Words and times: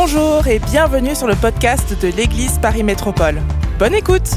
Bonjour 0.00 0.46
et 0.46 0.60
bienvenue 0.60 1.16
sur 1.16 1.26
le 1.26 1.34
podcast 1.34 2.00
de 2.00 2.06
l'Église 2.06 2.60
Paris 2.60 2.84
Métropole. 2.84 3.42
Bonne 3.80 3.96
écoute 3.96 4.28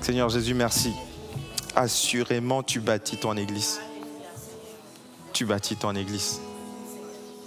Seigneur 0.00 0.28
Jésus, 0.28 0.54
merci. 0.54 0.92
Assurément, 1.76 2.64
tu 2.64 2.80
bâtis 2.80 3.18
ton 3.18 3.36
Église. 3.36 3.80
Tu 5.32 5.44
bâtis 5.44 5.76
ton 5.76 5.94
Église. 5.94 6.40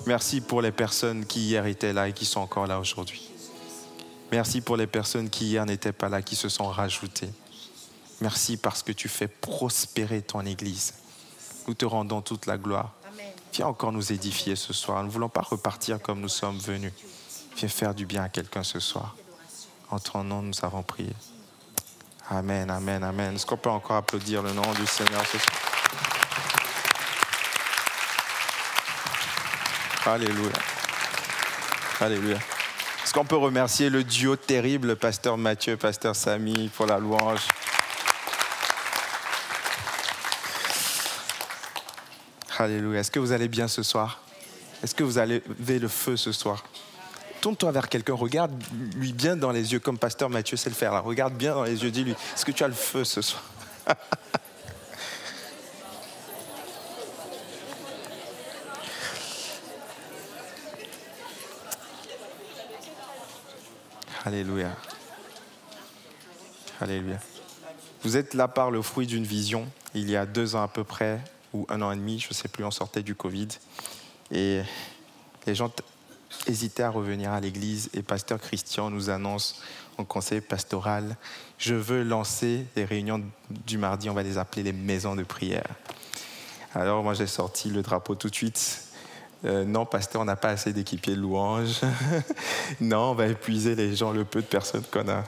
Merci 0.08 0.40
pour 0.40 0.62
les 0.62 0.72
personnes 0.72 1.26
qui 1.26 1.42
hier 1.42 1.66
étaient 1.66 1.92
là 1.92 2.08
et 2.08 2.14
qui 2.14 2.24
sont 2.24 2.40
encore 2.40 2.66
là 2.66 2.80
aujourd'hui. 2.80 3.33
Merci 4.32 4.62
pour 4.62 4.78
les 4.78 4.88
personnes 4.88 5.30
qui 5.30 5.46
hier 5.46 5.66
n'étaient 5.66 5.92
pas 5.92 6.10
là, 6.10 6.22
qui 6.22 6.36
se 6.36 6.50
sont 6.50 6.68
rajoutées. 6.68 7.30
Merci 8.22 8.58
parce 8.58 8.84
que 8.84 8.92
tu 8.92 9.10
fais 9.10 9.28
prospérer 9.28 10.22
ton 10.22 10.46
Église. 10.46 10.94
Nous 11.68 11.74
te 11.74 11.86
rendons 11.86 12.22
toute 12.22 12.46
la 12.46 12.58
gloire. 12.58 12.94
Viens 13.54 13.68
encore 13.68 13.92
nous 13.92 14.12
édifier 14.12 14.56
ce 14.56 14.74
soir. 14.74 15.02
Nous 15.02 15.08
ne 15.08 15.12
voulons 15.12 15.30
pas 15.30 15.42
repartir 15.42 16.02
comme 16.02 16.20
nous 16.22 16.30
sommes 16.30 16.58
venus. 16.58 16.94
Viens 17.58 17.70
faire 17.70 17.94
du 17.94 18.06
bien 18.06 18.24
à 18.24 18.30
quelqu'un 18.30 18.64
ce 18.64 18.80
soir. 18.80 19.16
En 19.92 20.00
ton 20.00 20.24
nom, 20.24 20.42
nous 20.42 20.54
avons 20.64 20.82
prié. 20.82 21.14
Amen, 22.30 22.72
amen, 22.72 23.04
amen. 23.04 23.36
Est-ce 23.36 23.46
qu'on 23.46 23.58
peut 23.58 23.70
encore 23.70 23.98
applaudir 23.98 24.42
le 24.42 24.54
nom 24.54 24.74
du 24.74 24.88
Seigneur 24.88 25.24
ce 25.28 25.38
soir? 25.38 25.60
Alléluia. 30.06 30.52
Alléluia. 32.00 32.40
Est-ce 33.04 33.14
qu'on 33.14 33.26
peut 33.26 33.36
remercier 33.36 33.90
le 33.90 34.04
duo 34.04 34.38
terrible, 34.38 34.96
Pasteur 34.96 35.38
Mathieu, 35.38 35.76
Pasteur 35.76 36.16
Samy, 36.16 36.70
pour 36.70 36.86
la 36.86 37.00
louange? 37.00 37.42
Alléluia. 42.58 43.02
Est-ce 43.02 43.12
que 43.12 43.20
vous 43.20 43.34
allez 43.34 43.50
bien 43.50 43.68
ce 43.68 43.84
soir? 43.84 44.22
Est-ce 44.84 44.96
que 44.96 45.04
vous 45.04 45.20
lever 45.20 45.80
le 45.80 45.90
feu 45.90 46.16
ce 46.16 46.32
soir? 46.32 46.64
Tourne-toi 47.42 47.72
vers 47.72 47.90
quelqu'un, 47.90 48.14
regarde-lui 48.14 49.12
bien 49.12 49.36
dans 49.36 49.52
les 49.52 49.74
yeux, 49.74 49.80
comme 49.80 49.98
Pasteur 49.98 50.30
Mathieu 50.30 50.56
sait 50.56 50.70
le 50.70 50.76
faire. 50.76 51.04
Regarde 51.04 51.34
bien 51.34 51.56
dans 51.56 51.64
les 51.64 51.84
yeux, 51.84 51.92
dis-lui, 51.92 52.12
est-ce 52.14 52.46
que 52.46 52.54
tu 52.54 52.64
as 52.64 52.70
le 52.70 52.74
feu 52.74 53.04
ce 53.04 53.22
soir? 53.22 53.44
Alléluia. 64.26 64.72
Alléluia. 66.80 67.20
Vous 68.04 68.16
êtes 68.16 68.34
là 68.34 68.48
par 68.48 68.72
le 68.72 68.82
fruit 68.82 69.06
d'une 69.06 69.26
vision. 69.26 69.68
Il 69.96 70.10
y 70.10 70.16
a 70.16 70.26
deux 70.26 70.56
ans 70.56 70.64
à 70.64 70.70
peu 70.70 70.86
près, 70.86 71.20
ou 71.54 71.66
un 71.68 71.82
an 71.82 71.92
et 71.92 71.98
demi, 71.98 72.20
je 72.20 72.30
ne 72.30 72.34
sais 72.34 72.48
plus, 72.48 72.64
on 72.64 72.72
sortait 72.72 73.04
du 73.04 73.16
Covid. 73.16 73.50
Et 74.32 74.62
les 75.46 75.56
gens 75.56 75.70
hésitaient 76.48 76.84
à 76.84 76.90
revenir 76.90 77.34
à 77.34 77.42
l'église. 77.42 77.90
Et 77.94 78.02
Pasteur 78.02 78.40
Christian 78.40 78.90
nous 78.90 79.10
annonce 79.10 79.62
en 79.98 80.06
conseil 80.06 80.40
pastoral, 80.40 81.18
je 81.58 81.76
veux 81.76 82.04
lancer 82.04 82.66
les 82.78 82.86
réunions 82.86 83.22
du 83.50 83.78
mardi, 83.78 84.10
on 84.10 84.14
va 84.14 84.24
les 84.24 84.38
appeler 84.38 84.64
les 84.64 84.74
maisons 84.74 85.18
de 85.18 85.24
prière. 85.24 85.68
Alors 86.74 87.04
moi 87.04 87.14
j'ai 87.14 87.28
sorti 87.28 87.70
le 87.70 87.82
drapeau 87.82 88.16
tout 88.16 88.30
de 88.30 88.36
suite. 88.36 88.93
Euh, 89.46 89.66
non, 89.66 89.86
pasteur, 89.86 90.22
on 90.22 90.26
n'a 90.26 90.38
pas 90.38 90.50
assez 90.50 90.72
d'équipiers 90.72 91.16
de 91.16 91.20
louanges. 91.20 91.82
non, 92.82 93.12
on 93.12 93.14
va 93.14 93.28
épuiser 93.28 93.76
les 93.76 93.96
gens, 93.96 94.12
le 94.12 94.24
peu 94.24 94.42
de 94.42 94.48
personnes 94.48 94.84
qu'on 94.90 95.10
a. 95.10 95.24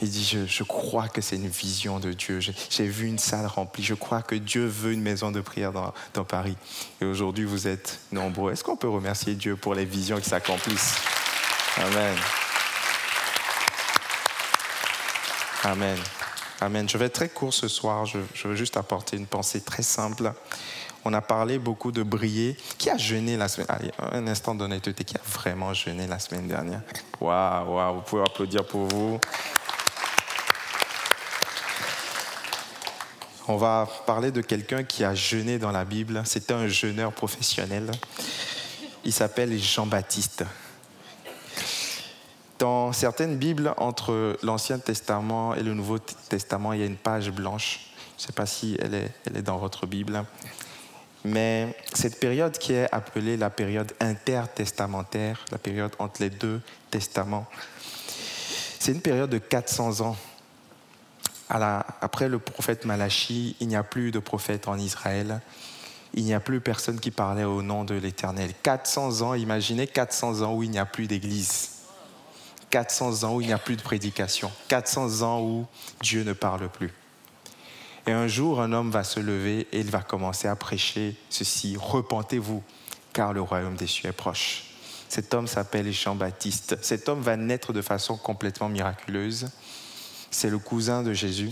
Il 0.00 0.10
dit, 0.10 0.24
je, 0.24 0.46
je 0.46 0.64
crois 0.64 1.06
que 1.06 1.20
c'est 1.20 1.36
une 1.36 1.48
vision 1.48 2.00
de 2.00 2.12
Dieu. 2.12 2.40
J'ai 2.40 2.86
vu 2.86 3.06
une 3.06 3.20
salle 3.20 3.46
remplie. 3.46 3.84
Je 3.84 3.94
crois 3.94 4.20
que 4.20 4.34
Dieu 4.34 4.66
veut 4.66 4.92
une 4.92 5.02
maison 5.02 5.30
de 5.30 5.40
prière 5.40 5.70
dans, 5.70 5.94
dans 6.14 6.24
Paris. 6.24 6.56
Et 7.00 7.04
aujourd'hui, 7.04 7.44
vous 7.44 7.68
êtes 7.68 8.00
nombreux. 8.10 8.52
Est-ce 8.52 8.64
qu'on 8.64 8.76
peut 8.76 8.88
remercier 8.88 9.36
Dieu 9.36 9.54
pour 9.54 9.74
les 9.76 9.84
visions 9.84 10.18
qui 10.18 10.28
s'accomplissent 10.28 10.96
Amen. 11.76 12.16
Amen. 15.62 15.98
Amen. 16.60 16.88
Je 16.88 16.98
vais 16.98 17.04
être 17.04 17.12
très 17.12 17.28
court 17.28 17.54
ce 17.54 17.68
soir. 17.68 18.04
Je, 18.06 18.18
je 18.34 18.48
veux 18.48 18.56
juste 18.56 18.76
apporter 18.76 19.16
une 19.16 19.26
pensée 19.26 19.60
très 19.60 19.84
simple. 19.84 20.32
On 21.04 21.12
a 21.14 21.20
parlé 21.20 21.58
beaucoup 21.58 21.90
de 21.90 22.02
briller. 22.02 22.56
Qui 22.78 22.90
a 22.90 22.96
jeûné 22.96 23.36
la 23.36 23.48
semaine 23.48 23.66
Allez, 23.70 23.90
un 23.98 24.26
instant 24.26 24.54
d'honnêteté. 24.54 25.04
Qui 25.04 25.16
a 25.16 25.20
vraiment 25.24 25.74
jeûné 25.74 26.06
la 26.06 26.18
semaine 26.18 26.46
dernière 26.46 26.80
Waouh, 27.20 27.74
waouh. 27.74 27.96
Vous 27.96 28.02
pouvez 28.02 28.22
applaudir 28.22 28.64
pour 28.64 28.86
vous. 28.86 29.18
On 33.48 33.56
va 33.56 33.88
parler 34.06 34.30
de 34.30 34.40
quelqu'un 34.40 34.84
qui 34.84 35.02
a 35.02 35.14
jeûné 35.14 35.58
dans 35.58 35.72
la 35.72 35.84
Bible. 35.84 36.22
C'était 36.24 36.54
un 36.54 36.68
jeûneur 36.68 37.12
professionnel. 37.12 37.90
Il 39.04 39.12
s'appelle 39.12 39.58
Jean-Baptiste. 39.58 40.44
Dans 42.60 42.92
certaines 42.92 43.36
Bibles, 43.38 43.74
entre 43.78 44.36
l'Ancien 44.44 44.78
Testament 44.78 45.56
et 45.56 45.64
le 45.64 45.74
Nouveau 45.74 45.98
Testament, 45.98 46.72
il 46.72 46.80
y 46.80 46.82
a 46.84 46.86
une 46.86 46.96
page 46.96 47.32
blanche. 47.32 47.90
Je 48.16 48.22
ne 48.22 48.26
sais 48.28 48.32
pas 48.32 48.46
si 48.46 48.76
elle 48.80 48.94
est, 48.94 49.10
elle 49.26 49.36
est 49.36 49.42
dans 49.42 49.58
votre 49.58 49.86
Bible. 49.88 50.24
Mais 51.24 51.76
cette 51.94 52.18
période 52.18 52.58
qui 52.58 52.72
est 52.72 52.92
appelée 52.92 53.36
la 53.36 53.50
période 53.50 53.92
intertestamentaire, 54.00 55.44
la 55.52 55.58
période 55.58 55.92
entre 55.98 56.20
les 56.20 56.30
deux 56.30 56.60
testaments, 56.90 57.46
c'est 58.80 58.92
une 58.92 59.00
période 59.00 59.30
de 59.30 59.38
400 59.38 60.00
ans. 60.00 60.16
Après 61.48 62.28
le 62.28 62.38
prophète 62.38 62.84
Malachi, 62.84 63.56
il 63.60 63.68
n'y 63.68 63.76
a 63.76 63.84
plus 63.84 64.10
de 64.10 64.18
prophète 64.18 64.66
en 64.66 64.78
Israël. 64.78 65.40
Il 66.14 66.24
n'y 66.24 66.34
a 66.34 66.40
plus 66.40 66.60
personne 66.60 66.98
qui 66.98 67.10
parlait 67.10 67.44
au 67.44 67.62
nom 67.62 67.84
de 67.84 67.94
l'Éternel. 67.94 68.50
400 68.62 69.22
ans, 69.22 69.34
imaginez 69.34 69.86
400 69.86 70.42
ans 70.42 70.54
où 70.54 70.62
il 70.62 70.70
n'y 70.70 70.78
a 70.78 70.86
plus 70.86 71.06
d'église. 71.06 71.70
400 72.70 73.24
ans 73.24 73.34
où 73.36 73.40
il 73.40 73.46
n'y 73.46 73.52
a 73.52 73.58
plus 73.58 73.76
de 73.76 73.82
prédication. 73.82 74.50
400 74.68 75.22
ans 75.22 75.40
où 75.42 75.66
Dieu 76.00 76.24
ne 76.24 76.32
parle 76.32 76.68
plus. 76.68 76.90
Et 78.06 78.12
un 78.12 78.26
jour, 78.26 78.60
un 78.60 78.72
homme 78.72 78.90
va 78.90 79.04
se 79.04 79.20
lever 79.20 79.68
et 79.72 79.80
il 79.80 79.90
va 79.90 80.00
commencer 80.00 80.48
à 80.48 80.56
prêcher 80.56 81.14
ceci. 81.30 81.76
Repentez-vous, 81.78 82.62
car 83.12 83.32
le 83.32 83.40
royaume 83.40 83.76
des 83.76 83.86
cieux 83.86 84.08
est 84.08 84.12
proche. 84.12 84.64
Cet 85.08 85.34
homme 85.34 85.46
s'appelle 85.46 85.92
Jean-Baptiste. 85.92 86.78
Cet 86.82 87.08
homme 87.08 87.20
va 87.20 87.36
naître 87.36 87.72
de 87.72 87.82
façon 87.82 88.16
complètement 88.16 88.68
miraculeuse. 88.68 89.50
C'est 90.30 90.50
le 90.50 90.58
cousin 90.58 91.02
de 91.02 91.12
Jésus. 91.12 91.50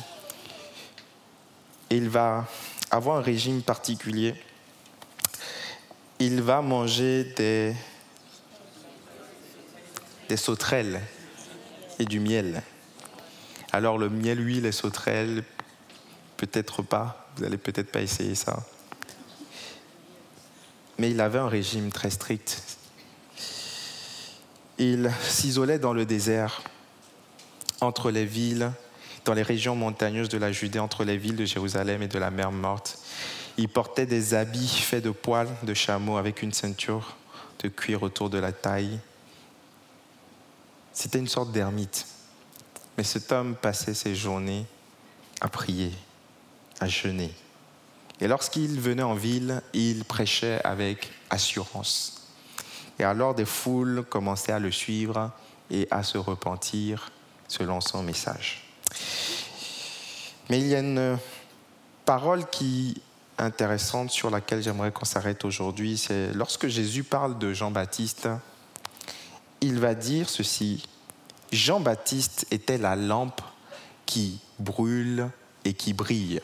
Il 1.90 2.08
va 2.08 2.46
avoir 2.90 3.18
un 3.18 3.22
régime 3.22 3.62
particulier. 3.62 4.34
Il 6.18 6.42
va 6.42 6.62
manger 6.62 7.24
des, 7.36 7.74
sauterelles 10.36 11.00
et 11.98 12.04
du 12.06 12.18
miel. 12.18 12.62
Alors 13.72 13.98
le 13.98 14.08
miel, 14.08 14.40
oui, 14.40 14.60
les 14.60 14.72
sauterelles, 14.72 15.44
peut-être 16.40 16.80
pas. 16.80 17.28
Vous 17.36 17.44
allez 17.44 17.58
peut-être 17.58 17.92
pas 17.92 18.00
essayer 18.00 18.34
ça. 18.34 18.64
Mais 20.98 21.10
il 21.10 21.20
avait 21.20 21.38
un 21.38 21.48
régime 21.48 21.92
très 21.92 22.08
strict. 22.08 22.62
Il 24.78 25.12
s'isolait 25.20 25.78
dans 25.78 25.92
le 25.92 26.06
désert, 26.06 26.62
entre 27.82 28.10
les 28.10 28.24
villes, 28.24 28.72
dans 29.26 29.34
les 29.34 29.42
régions 29.42 29.76
montagneuses 29.76 30.30
de 30.30 30.38
la 30.38 30.50
Judée, 30.50 30.78
entre 30.78 31.04
les 31.04 31.18
villes 31.18 31.36
de 31.36 31.44
Jérusalem 31.44 32.00
et 32.00 32.08
de 32.08 32.18
la 32.18 32.30
mer 32.30 32.52
Morte. 32.52 32.98
Il 33.58 33.68
portait 33.68 34.06
des 34.06 34.32
habits 34.32 34.66
faits 34.66 35.04
de 35.04 35.10
poils 35.10 35.54
de 35.62 35.74
chameau 35.74 36.16
avec 36.16 36.40
une 36.40 36.54
ceinture 36.54 37.16
de 37.58 37.68
cuir 37.68 38.02
autour 38.02 38.30
de 38.30 38.38
la 38.38 38.52
taille. 38.52 38.98
C'était 40.94 41.18
une 41.18 41.28
sorte 41.28 41.52
d'ermite. 41.52 42.06
Mais 42.96 43.04
cet 43.04 43.30
homme 43.30 43.56
passait 43.56 43.92
ses 43.92 44.14
journées 44.14 44.64
à 45.42 45.48
prier, 45.48 45.92
à 46.80 46.88
jeûner. 46.88 47.32
Et 48.20 48.28
lorsqu'il 48.28 48.80
venait 48.80 49.02
en 49.02 49.14
ville, 49.14 49.62
il 49.72 50.04
prêchait 50.04 50.60
avec 50.64 51.10
assurance. 51.30 52.28
Et 52.98 53.04
alors 53.04 53.34
des 53.34 53.46
foules 53.46 54.04
commençaient 54.08 54.52
à 54.52 54.58
le 54.58 54.70
suivre 54.70 55.30
et 55.70 55.88
à 55.90 56.02
se 56.02 56.18
repentir 56.18 57.10
selon 57.48 57.80
son 57.80 58.02
message. 58.02 58.64
Mais 60.50 60.58
il 60.58 60.66
y 60.66 60.74
a 60.74 60.80
une 60.80 61.18
parole 62.04 62.48
qui 62.50 63.00
est 63.38 63.42
intéressante 63.42 64.10
sur 64.10 64.30
laquelle 64.30 64.62
j'aimerais 64.62 64.92
qu'on 64.92 65.04
s'arrête 65.04 65.44
aujourd'hui. 65.44 65.96
C'est 65.96 66.32
lorsque 66.34 66.66
Jésus 66.66 67.04
parle 67.04 67.38
de 67.38 67.52
Jean-Baptiste, 67.54 68.28
il 69.60 69.78
va 69.78 69.94
dire 69.94 70.28
ceci. 70.28 70.86
Jean-Baptiste 71.52 72.46
était 72.50 72.78
la 72.78 72.96
lampe 72.96 73.40
qui 74.06 74.40
brûle 74.58 75.30
et 75.64 75.74
qui 75.74 75.92
brille. 75.92 76.40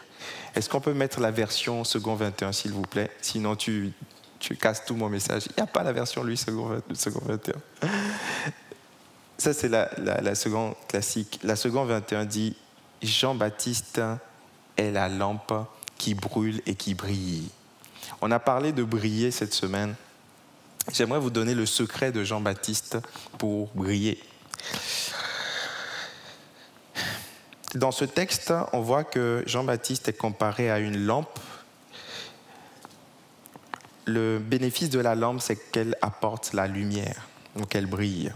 Est-ce 0.54 0.68
qu'on 0.68 0.80
peut 0.80 0.94
mettre 0.94 1.20
la 1.20 1.30
version 1.30 1.84
second 1.84 2.14
21, 2.14 2.52
s'il 2.52 2.72
vous 2.72 2.82
plaît? 2.82 3.10
Sinon, 3.20 3.56
tu, 3.56 3.92
tu 4.38 4.56
casses 4.56 4.84
tout 4.84 4.96
mon 4.96 5.08
message. 5.08 5.44
Il 5.46 5.54
n'y 5.58 5.62
a 5.62 5.66
pas 5.66 5.82
la 5.82 5.92
version 5.92 6.24
lui 6.24 6.36
second, 6.36 6.66
20 6.66 6.94
second 6.96 7.22
21. 7.24 7.54
ça 9.38 9.52
c'est 9.52 9.68
la, 9.68 9.90
la, 9.98 10.34
seconde 10.34 10.74
classique. 10.88 11.38
La 11.42 11.56
seconde 11.56 11.88
21 11.88 12.24
dit 12.24 12.56
Jean-Baptiste 13.02 14.00
est 14.76 14.90
la 14.90 15.08
lampe 15.08 15.52
qui 15.98 16.14
brûle 16.14 16.60
et 16.66 16.74
qui 16.74 16.94
brille. 16.94 17.48
On 18.20 18.30
a 18.30 18.38
parlé 18.38 18.72
de 18.72 18.82
briller 18.82 19.30
cette 19.30 19.54
semaine. 19.54 19.94
J'aimerais 20.92 21.18
vous 21.18 21.30
donner 21.30 21.54
le 21.54 21.66
secret 21.66 22.12
de 22.12 22.22
Jean-Baptiste 22.22 22.98
pour 23.38 23.68
briller. 23.74 24.18
Dans 27.74 27.90
ce 27.90 28.04
texte, 28.04 28.52
on 28.72 28.80
voit 28.80 29.04
que 29.04 29.42
Jean-Baptiste 29.46 30.08
est 30.08 30.16
comparé 30.16 30.70
à 30.70 30.78
une 30.78 31.04
lampe. 31.04 31.38
Le 34.06 34.38
bénéfice 34.38 34.88
de 34.88 35.00
la 35.00 35.14
lampe, 35.14 35.40
c'est 35.40 35.56
qu'elle 35.56 35.96
apporte 36.00 36.52
la 36.52 36.68
lumière, 36.68 37.26
donc 37.56 37.74
elle 37.74 37.86
brille. 37.86 38.32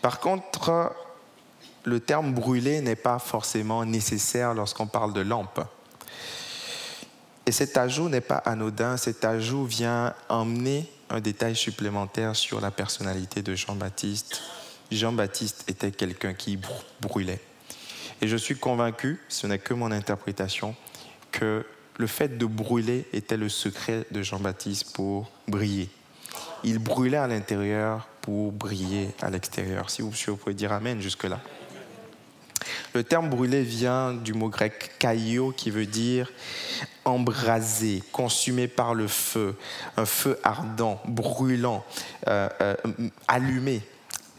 Par 0.00 0.20
contre, 0.20 0.94
le 1.84 2.00
terme 2.00 2.32
brûler 2.32 2.80
n'est 2.80 2.96
pas 2.96 3.18
forcément 3.18 3.84
nécessaire 3.84 4.54
lorsqu'on 4.54 4.86
parle 4.86 5.12
de 5.12 5.20
lampe. 5.20 5.60
Et 7.46 7.52
cet 7.52 7.76
ajout 7.76 8.08
n'est 8.08 8.20
pas 8.20 8.36
anodin, 8.36 8.96
cet 8.96 9.24
ajout 9.24 9.64
vient 9.64 10.14
emmener 10.28 10.88
un 11.10 11.20
détail 11.20 11.56
supplémentaire 11.56 12.36
sur 12.36 12.60
la 12.60 12.70
personnalité 12.70 13.42
de 13.42 13.56
Jean-Baptiste. 13.56 14.40
Jean-Baptiste 14.92 15.64
était 15.68 15.90
quelqu'un 15.90 16.34
qui 16.34 16.58
brûlait. 17.00 17.40
Et 18.22 18.28
je 18.28 18.36
suis 18.36 18.54
convaincu, 18.54 19.18
ce 19.28 19.48
n'est 19.48 19.58
que 19.58 19.74
mon 19.74 19.90
interprétation, 19.90 20.76
que 21.32 21.66
le 21.98 22.06
fait 22.06 22.38
de 22.38 22.46
brûler 22.46 23.04
était 23.12 23.36
le 23.36 23.48
secret 23.48 24.06
de 24.12 24.22
Jean-Baptiste 24.22 24.94
pour 24.94 25.28
briller. 25.48 25.88
Il 26.62 26.78
brûlait 26.78 27.16
à 27.16 27.26
l'intérieur 27.26 28.06
pour 28.20 28.52
briller 28.52 29.08
à 29.20 29.28
l'extérieur. 29.28 29.90
Si 29.90 30.02
vous, 30.02 30.36
pouvez 30.36 30.54
dire 30.54 30.72
Amen 30.72 31.00
jusque-là. 31.00 31.40
Le 32.94 33.02
terme 33.02 33.28
brûler 33.28 33.62
vient 33.62 34.14
du 34.14 34.34
mot 34.34 34.48
grec 34.48 34.92
kaio 35.00 35.50
qui 35.50 35.70
veut 35.70 35.86
dire 35.86 36.30
embrasé, 37.04 38.04
consumé 38.12 38.68
par 38.68 38.94
le 38.94 39.08
feu, 39.08 39.56
un 39.96 40.06
feu 40.06 40.38
ardent, 40.44 41.02
brûlant, 41.06 41.84
euh, 42.28 42.48
euh, 42.60 42.76
allumé. 43.26 43.82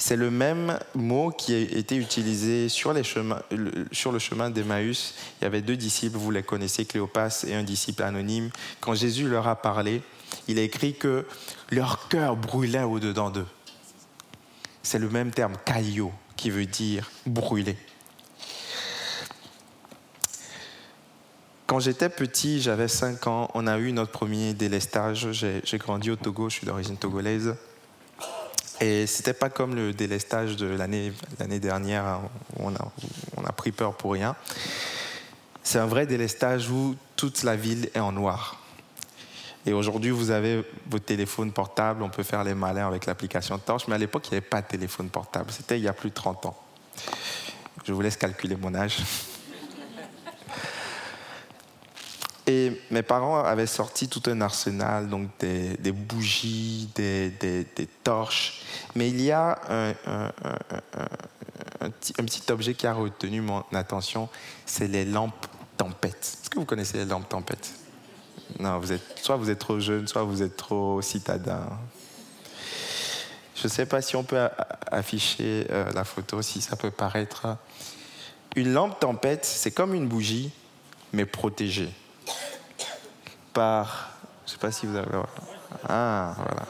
C'est 0.06 0.18
le 0.18 0.30
même 0.30 0.78
mot 0.96 1.30
qui 1.30 1.54
a 1.54 1.60
été 1.60 1.96
utilisé 1.96 2.68
sur, 2.68 2.92
le 2.92 3.04
chemin 3.04 4.50
d'Emmaüs. 4.50 5.16
Il 5.40 5.46
y 5.46 5.48
avait 5.48 5.62
deux 5.62 5.78
disciples, 5.78 6.18
vous 6.18 6.30
les 6.30 6.44
connaissez, 6.44 6.84
Cléopas 6.84 7.46
et 7.48 7.56
un 7.56 7.64
disciple 7.64 8.04
anonyme. 8.04 8.50
Quand 8.82 8.96
Jésus 8.96 9.30
leur 9.30 9.48
a 9.48 9.56
parlé, 9.56 10.02
il 10.50 10.60
a 10.60 10.62
écrit 10.62 10.94
que 10.94 11.26
leur 11.70 12.10
cœur 12.10 12.36
brûlait 12.36 12.84
au-dedans 12.84 13.30
d'eux. 13.30 13.48
C'est 14.82 15.00
le 15.00 15.10
même 15.10 15.32
terme, 15.32 15.54
caillot, 15.64 16.12
qui 16.36 16.50
veut 16.50 16.66
dire 16.66 17.10
brûler. 17.26 17.78
Quand 21.66 21.80
j'étais 21.80 22.10
petit, 22.10 22.62
j'avais 22.62 22.90
5 22.90 23.26
ans, 23.28 23.50
on 23.54 23.68
a 23.68 23.78
eu 23.78 23.94
notre 23.94 24.12
premier 24.12 24.54
délestage. 24.54 25.32
J'ai 25.32 25.78
grandi 25.78 26.12
au 26.12 26.18
Togo, 26.18 26.50
je 26.50 26.56
suis 26.56 26.68
d'origine 26.68 26.98
togolaise. 26.98 27.56
Et 28.84 29.08
c'était 29.08 29.34
pas 29.34 29.50
comme 29.50 29.76
le 29.76 29.94
délestage 29.94 30.58
de 30.58 30.66
l'année 30.66 31.14
dernière 31.62 32.04
hein, 32.04 32.22
où 32.60 32.68
on 32.68 33.46
a, 33.46 33.52
pris 33.54 33.72
peur 33.72 33.96
pour 33.96 34.12
rien. 34.12 34.36
C'est 35.64 35.80
un 35.80 35.86
vrai 35.86 36.06
délestage 36.06 36.70
où 36.70 36.98
toute 37.16 37.44
la 37.44 37.56
ville 37.56 37.90
est 37.96 38.00
en 38.00 38.12
noir. 38.12 38.60
Et 39.66 39.72
aujourd'hui, 39.72 40.12
vous 40.12 40.32
avez 40.32 40.66
vos 40.88 41.00
téléphones 41.00 41.54
portables, 41.54 42.04
on 42.04 42.10
peut 42.10 42.24
faire 42.24 42.44
les 42.44 42.54
malins 42.54 42.86
avec 42.86 43.06
l'application 43.06 43.58
Torch, 43.58 43.88
mais 43.88 43.96
à 43.96 43.98
l'époque, 43.98 44.28
il 44.28 44.32
n'y 44.32 44.38
avait 44.40 44.48
pas 44.48 44.62
de 44.62 44.68
téléphone 44.68 45.08
portable. 45.08 45.50
C'était 45.52 45.80
il 45.80 45.84
y 45.84 45.88
a 45.88 45.94
plus 45.94 46.10
de 46.10 46.16
30 46.16 46.48
ans. 46.48 46.58
Je 47.86 47.94
vous 47.94 48.02
laisse 48.02 48.18
calculer 48.18 48.58
mon 48.58 48.76
âge. 48.76 48.98
Et 52.46 52.82
mes 52.92 53.04
parents 53.04 53.42
avaient 53.42 53.68
sorti 53.68 54.10
tout 54.10 54.22
un 54.26 54.42
arsenal, 54.42 55.08
donc 55.08 55.30
des, 55.40 55.92
bougies, 55.94 56.90
des, 56.94 57.32
torches. 58.04 58.64
Mais 58.96 59.10
il 59.10 59.22
y 59.22 59.32
a 59.32 59.60
un, 59.70 59.94
petit, 61.90 62.52
objet 62.52 62.74
qui 62.74 62.86
a 62.86 62.94
retenu 62.94 63.40
mon 63.40 63.64
attention, 63.74 64.28
c'est 64.66 64.88
les 64.88 65.06
lampes 65.06 65.48
tempêtes. 65.78 66.38
Est-ce 66.42 66.50
que 66.50 66.60
vous 66.60 66.66
connaissez 66.66 66.98
les 66.98 67.06
lampes 67.06 67.30
tempêtes? 67.30 67.72
Non, 68.60 68.82
soit 69.16 69.38
vous 69.38 69.50
êtes 69.50 69.60
trop 69.60 69.80
jeune, 69.80 70.06
soit 70.08 70.24
vous 70.24 70.44
êtes 70.44 70.58
trop 70.58 71.02
citadin. 71.02 71.66
Je 73.56 73.64
ne 73.64 73.70
sais 73.70 73.86
pas 73.86 74.02
si 74.02 74.18
on 74.18 74.24
peut 74.24 74.50
afficher 74.92 75.66
euh, 75.70 75.92
la 75.94 76.04
photo, 76.04 76.42
si 76.42 76.60
ça 76.60 76.76
peut 76.76 76.92
paraître. 76.92 77.56
Une 78.58 78.74
lampe 78.74 79.00
tempête, 79.00 79.46
c'est 79.46 79.72
comme 79.72 79.94
une 79.94 80.08
bougie, 80.08 80.52
mais 81.14 81.26
protégée 81.26 81.94
par. 83.54 84.12
Je 84.46 84.50
ne 84.50 84.54
sais 84.54 84.60
pas 84.60 84.72
si 84.72 84.86
vous 84.86 84.96
avez. 84.96 85.10
Ah, 85.88 86.34
voilà. 86.38 86.66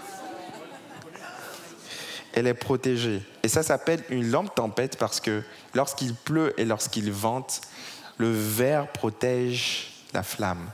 Elle 2.34 2.48
est 2.48 2.54
protégée. 2.54 3.22
Et 3.44 3.48
ça 3.48 3.64
s'appelle 3.64 4.04
une 4.10 4.30
lampe 4.30 4.54
tempête 4.56 4.98
parce 4.98 5.20
que 5.20 5.44
lorsqu'il 5.74 6.16
pleut 6.16 6.60
et 6.60 6.66
lorsqu'il 6.66 7.12
vente, 7.12 7.62
le 8.18 8.32
verre 8.32 8.92
protège 8.92 9.92
la 10.14 10.24
flamme. 10.24 10.70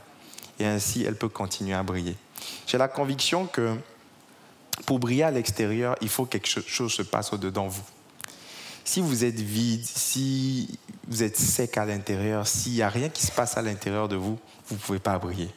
Et 0.58 0.66
ainsi, 0.66 1.04
elle 1.04 1.16
peut 1.16 1.28
continuer 1.28 1.74
à 1.74 1.82
briller. 1.82 2.16
J'ai 2.66 2.78
la 2.78 2.88
conviction 2.88 3.46
que 3.46 3.76
pour 4.86 4.98
briller 4.98 5.24
à 5.24 5.30
l'extérieur, 5.30 5.96
il 6.00 6.08
faut 6.08 6.24
que 6.24 6.38
quelque 6.38 6.48
chose 6.66 6.92
se 6.92 7.02
passe 7.02 7.32
au-dedans 7.32 7.66
de 7.66 7.72
vous. 7.72 7.84
Si 8.84 9.00
vous 9.00 9.24
êtes 9.24 9.38
vide, 9.38 9.84
si 9.84 10.78
vous 11.06 11.22
êtes 11.22 11.36
sec 11.36 11.76
à 11.76 11.84
l'intérieur, 11.84 12.46
s'il 12.46 12.72
n'y 12.72 12.82
a 12.82 12.88
rien 12.88 13.08
qui 13.08 13.26
se 13.26 13.32
passe 13.32 13.56
à 13.56 13.62
l'intérieur 13.62 14.08
de 14.08 14.16
vous, 14.16 14.38
vous 14.68 14.74
ne 14.74 14.80
pouvez 14.80 14.98
pas 14.98 15.18
briller. 15.18 15.50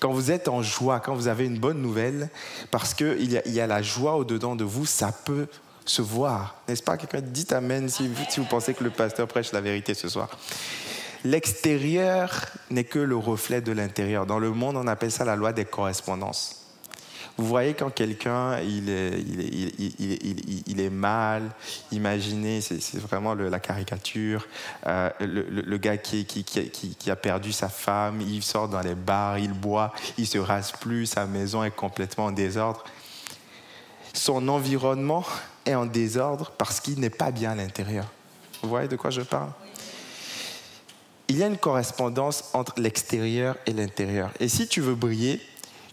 Quand 0.00 0.12
vous 0.12 0.30
êtes 0.30 0.48
en 0.48 0.62
joie, 0.62 1.00
quand 1.00 1.14
vous 1.14 1.28
avez 1.28 1.44
une 1.44 1.58
bonne 1.58 1.80
nouvelle, 1.80 2.30
parce 2.70 2.94
qu'il 2.94 3.30
y, 3.30 3.38
a, 3.38 3.46
y 3.48 3.60
a 3.60 3.66
la 3.66 3.82
joie 3.82 4.16
au-dedans 4.16 4.56
de 4.56 4.64
vous, 4.64 4.86
ça 4.86 5.12
peut 5.12 5.46
se 5.84 6.02
voir. 6.02 6.56
N'est-ce 6.68 6.82
pas? 6.82 6.96
Quelqu'un 6.96 7.20
dit 7.20 7.46
Amen 7.50 7.88
si, 7.88 8.10
si 8.28 8.40
vous 8.40 8.46
pensez 8.46 8.74
que 8.74 8.84
le 8.84 8.90
pasteur 8.90 9.26
prêche 9.26 9.52
la 9.52 9.60
vérité 9.60 9.94
ce 9.94 10.08
soir. 10.08 10.28
L'extérieur 11.24 12.46
n'est 12.70 12.84
que 12.84 12.98
le 12.98 13.16
reflet 13.16 13.60
de 13.60 13.72
l'intérieur. 13.72 14.26
Dans 14.26 14.38
le 14.38 14.50
monde, 14.50 14.76
on 14.76 14.86
appelle 14.86 15.10
ça 15.10 15.24
la 15.24 15.34
loi 15.34 15.52
des 15.52 15.64
correspondances. 15.64 16.57
Vous 17.38 17.46
voyez 17.46 17.74
quand 17.74 17.90
quelqu'un 17.90 18.58
il 18.58 18.90
est, 18.90 19.20
il, 20.66 20.80
est, 20.80 20.90
mal, 20.90 21.44
imaginez, 21.92 22.60
c'est 22.60 22.98
vraiment 22.98 23.32
la 23.34 23.60
caricature, 23.60 24.44
euh, 24.88 25.08
le, 25.20 25.76
gars 25.76 25.98
qui, 25.98 26.24
qui, 26.24 26.42
qui, 26.42 27.10
a 27.12 27.14
perdu 27.14 27.52
sa 27.52 27.68
femme, 27.68 28.20
il 28.20 28.42
sort 28.42 28.68
dans 28.68 28.80
les 28.80 28.96
bars, 28.96 29.38
il 29.38 29.52
boit, 29.52 29.92
il 30.18 30.26
se 30.26 30.38
rase 30.38 30.72
plus, 30.72 31.06
sa 31.06 31.26
maison 31.26 31.62
est 31.62 31.70
complètement 31.70 32.24
en 32.24 32.32
désordre. 32.32 32.82
Son 34.12 34.48
environnement 34.48 35.24
est 35.64 35.76
en 35.76 35.86
désordre 35.86 36.50
parce 36.58 36.80
qu'il 36.80 36.98
n'est 36.98 37.08
pas 37.08 37.30
bien 37.30 37.52
à 37.52 37.54
l'intérieur. 37.54 38.06
Vous 38.64 38.68
voyez 38.68 38.88
de 38.88 38.96
quoi 38.96 39.10
je 39.10 39.20
parle? 39.20 39.52
Il 41.28 41.36
y 41.36 41.44
a 41.44 41.46
une 41.46 41.58
correspondance 41.58 42.50
entre 42.52 42.80
l'extérieur 42.80 43.54
et 43.64 43.72
l'intérieur. 43.72 44.30
Et 44.40 44.48
si 44.48 44.66
tu 44.66 44.80
veux 44.80 44.96
briller, 44.96 45.40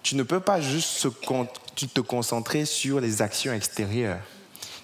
tu 0.05 0.15
ne 0.15 0.21
peux 0.21 0.39
pas 0.39 0.61
juste 0.61 1.07
te 1.75 1.99
concentrer 1.99 2.65
sur 2.65 2.99
les 2.99 3.23
actions 3.23 3.51
extérieures. 3.53 4.19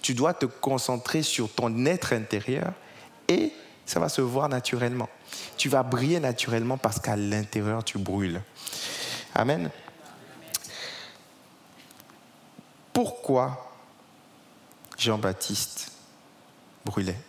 Tu 0.01 0.15
dois 0.15 0.33
te 0.33 0.47
concentrer 0.47 1.21
sur 1.21 1.47
ton 1.47 1.85
être 1.85 2.13
intérieur 2.13 2.73
et 3.27 3.53
ça 3.85 3.99
va 3.99 4.09
se 4.09 4.21
voir 4.21 4.49
naturellement. 4.49 5.07
Tu 5.57 5.69
vas 5.69 5.83
briller 5.83 6.19
naturellement 6.19 6.79
parce 6.79 6.99
qu'à 6.99 7.15
l'intérieur, 7.15 7.83
tu 7.83 7.99
brûles. 7.99 8.41
Amen. 9.35 9.69
Pourquoi 12.91 13.71
Jean-Baptiste 14.97 15.91
brûlait? 16.83 17.21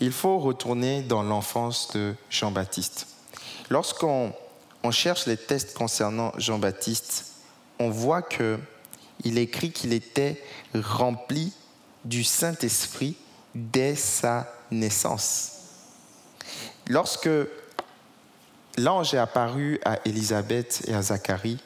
Il 0.00 0.10
faut 0.10 0.40
retourner 0.40 1.02
dans 1.02 1.22
l'enfance 1.22 1.92
de 1.92 2.16
Jean-Baptiste. 2.30 3.06
Lorsqu'on 3.70 4.34
on 4.82 4.90
cherche 4.90 5.26
les 5.26 5.36
tests 5.36 5.74
concernant 5.74 6.32
Jean-Baptiste, 6.38 7.32
on 7.78 7.90
voit 7.90 8.22
que 8.22 8.58
il 9.24 9.38
écrit 9.38 9.70
qu'il 9.70 9.92
était 9.92 10.42
rempli 10.74 11.52
du 12.04 12.24
Saint-Esprit 12.24 13.16
dès 13.54 13.94
sa 13.94 14.52
naissance. 14.70 15.52
Lorsque 16.88 17.30
l'ange 18.76 19.14
est 19.14 19.18
apparu 19.18 19.78
à 19.84 19.98
Élisabeth 20.04 20.82
et 20.88 20.94
à 20.94 21.02
Zacharie, 21.02 21.58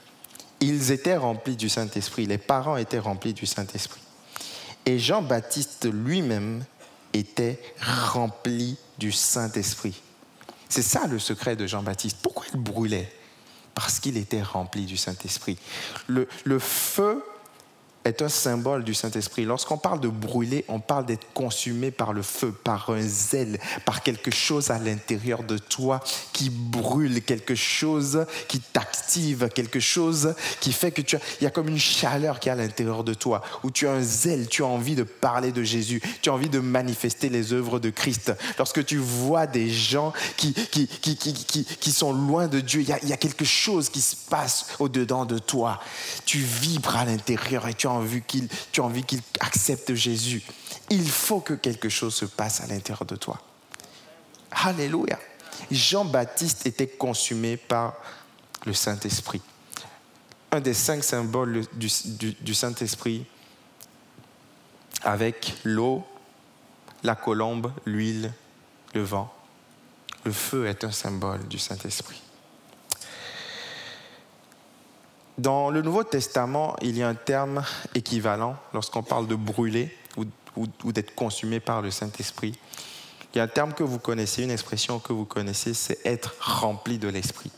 ils 0.60 0.90
étaient 0.90 1.16
remplis 1.16 1.56
du 1.56 1.68
Saint-Esprit, 1.68 2.26
les 2.26 2.38
parents 2.38 2.76
étaient 2.76 2.98
remplis 2.98 3.32
du 3.34 3.46
Saint-Esprit. 3.46 4.00
Et 4.84 4.98
Jean-Baptiste 4.98 5.88
lui-même 5.90 6.64
était 7.12 7.60
rempli 7.80 8.76
du 8.98 9.12
Saint-Esprit. 9.12 10.02
C'est 10.68 10.82
ça 10.82 11.06
le 11.06 11.18
secret 11.18 11.56
de 11.56 11.66
Jean-Baptiste. 11.66 12.18
Pourquoi 12.22 12.46
il 12.52 12.60
brûlait? 12.60 13.12
Parce 13.74 14.00
qu'il 14.00 14.16
était 14.16 14.42
rempli 14.42 14.86
du 14.86 14.96
Saint-Esprit. 14.96 15.58
Le, 16.08 16.26
feu 16.58 17.22
est 18.06 18.22
un 18.22 18.28
symbole 18.28 18.84
du 18.84 18.94
Saint-Esprit. 18.94 19.44
Lorsqu'on 19.44 19.78
parle 19.78 20.00
de 20.00 20.08
brûler, 20.08 20.64
on 20.68 20.80
parle 20.80 21.06
d'être 21.06 21.26
consumé 21.34 21.90
par 21.90 22.12
le 22.12 22.22
feu, 22.22 22.52
par 22.52 22.90
un 22.90 23.02
zèle, 23.02 23.58
par 23.84 24.02
quelque 24.02 24.30
chose 24.30 24.70
à 24.70 24.78
l'intérieur 24.78 25.42
de 25.42 25.58
toi 25.58 26.02
qui 26.32 26.50
brûle, 26.50 27.22
quelque 27.22 27.54
chose 27.54 28.26
qui 28.48 28.60
t'active, 28.60 29.48
quelque 29.54 29.80
chose 29.80 30.34
qui 30.60 30.72
fait 30.72 30.92
que 30.92 31.02
tu 31.02 31.16
as, 31.16 31.20
il 31.40 31.44
y 31.44 31.46
a 31.46 31.50
comme 31.50 31.68
une 31.68 31.78
chaleur 31.78 32.40
qui 32.40 32.48
est 32.48 32.52
à 32.52 32.56
l'intérieur 32.56 33.04
de 33.04 33.14
toi, 33.14 33.42
où 33.62 33.70
tu 33.70 33.86
as 33.86 33.92
un 33.92 34.02
zèle, 34.02 34.48
tu 34.48 34.62
as 34.62 34.66
envie 34.66 34.94
de 34.94 35.02
parler 35.02 35.52
de 35.52 35.62
Jésus, 35.62 36.00
tu 36.22 36.30
as 36.30 36.32
envie 36.32 36.48
de 36.48 36.60
manifester 36.60 37.28
les 37.28 37.52
œuvres 37.52 37.78
de 37.78 37.90
Christ. 37.90 38.32
Lorsque 38.58 38.84
tu 38.84 38.96
vois 38.96 39.46
des 39.46 39.70
gens 39.70 40.12
qui, 40.36 40.52
qui, 40.54 40.86
qui, 40.86 41.16
qui, 41.16 41.64
qui 41.64 41.92
sont 41.92 42.12
loin 42.12 42.46
de 42.48 42.60
Dieu, 42.60 42.82
il 42.82 42.88
y, 42.88 43.12
a, 43.12 43.16
quelque 43.16 43.44
chose 43.44 43.88
qui 43.88 44.00
se 44.00 44.14
passe 44.28 44.66
au-dedans 44.78 45.24
de 45.24 45.38
toi. 45.38 45.80
Tu 46.24 46.38
vibres 46.38 46.96
à 46.96 47.04
l'intérieur 47.04 47.66
et 47.66 47.74
tu 47.74 47.86
as 47.86 47.95
envie 47.96 48.22
qu'il, 48.22 48.48
accepte 49.40 49.94
Jésus. 49.94 50.42
Il 50.90 51.08
faut 51.08 51.40
que 51.40 51.54
quelque 51.54 51.88
chose 51.88 52.14
se 52.14 52.24
passe 52.24 52.60
à 52.60 52.66
l'intérieur 52.66 53.04
de 53.04 53.16
toi. 53.16 53.40
Alléluia. 54.50 55.18
Jean-Baptiste 55.70 56.66
était 56.66 56.86
consumé 56.86 57.56
par 57.56 57.94
le 58.64 58.72
Saint-Esprit. 58.72 59.40
Un 60.52 60.60
des 60.60 60.74
cinq 60.74 61.02
symboles 61.02 61.64
du 61.74 62.54
Saint-Esprit 62.54 63.26
avec 65.02 65.54
l'eau, 65.64 66.04
la 67.02 67.14
colombe, 67.14 67.72
l'huile, 67.84 68.32
le 68.94 69.02
vent. 69.02 69.32
Le 70.24 70.32
feu 70.32 70.66
est 70.66 70.82
un 70.84 70.90
symbole 70.90 71.46
du 71.46 71.58
Saint-Esprit. 71.58 72.20
Dans 75.38 75.68
le 75.68 75.82
Nouveau 75.82 76.02
Testament, 76.02 76.76
il 76.80 76.96
y 76.96 77.02
a 77.02 77.08
un 77.08 77.14
terme 77.14 77.62
équivalent 77.94 78.56
lorsqu'on 78.72 79.02
parle 79.02 79.26
de 79.26 79.34
brûler 79.34 79.94
ou, 80.16 80.92
d'être 80.92 81.14
consumé 81.14 81.60
par 81.60 81.82
le 81.82 81.90
Saint-Esprit. 81.90 82.58
Il 83.34 83.36
y 83.36 83.40
a 83.40 83.44
un 83.44 83.48
terme 83.48 83.74
que 83.74 83.82
vous 83.82 83.98
connaissez, 83.98 84.44
une 84.44 84.50
expression 84.50 84.98
que 84.98 85.12
vous 85.12 85.26
connaissez, 85.26 85.74
c'est 85.74 85.98
être 86.06 86.34
rempli 86.40 86.96
de 86.96 87.08
l'Esprit. 87.08 87.50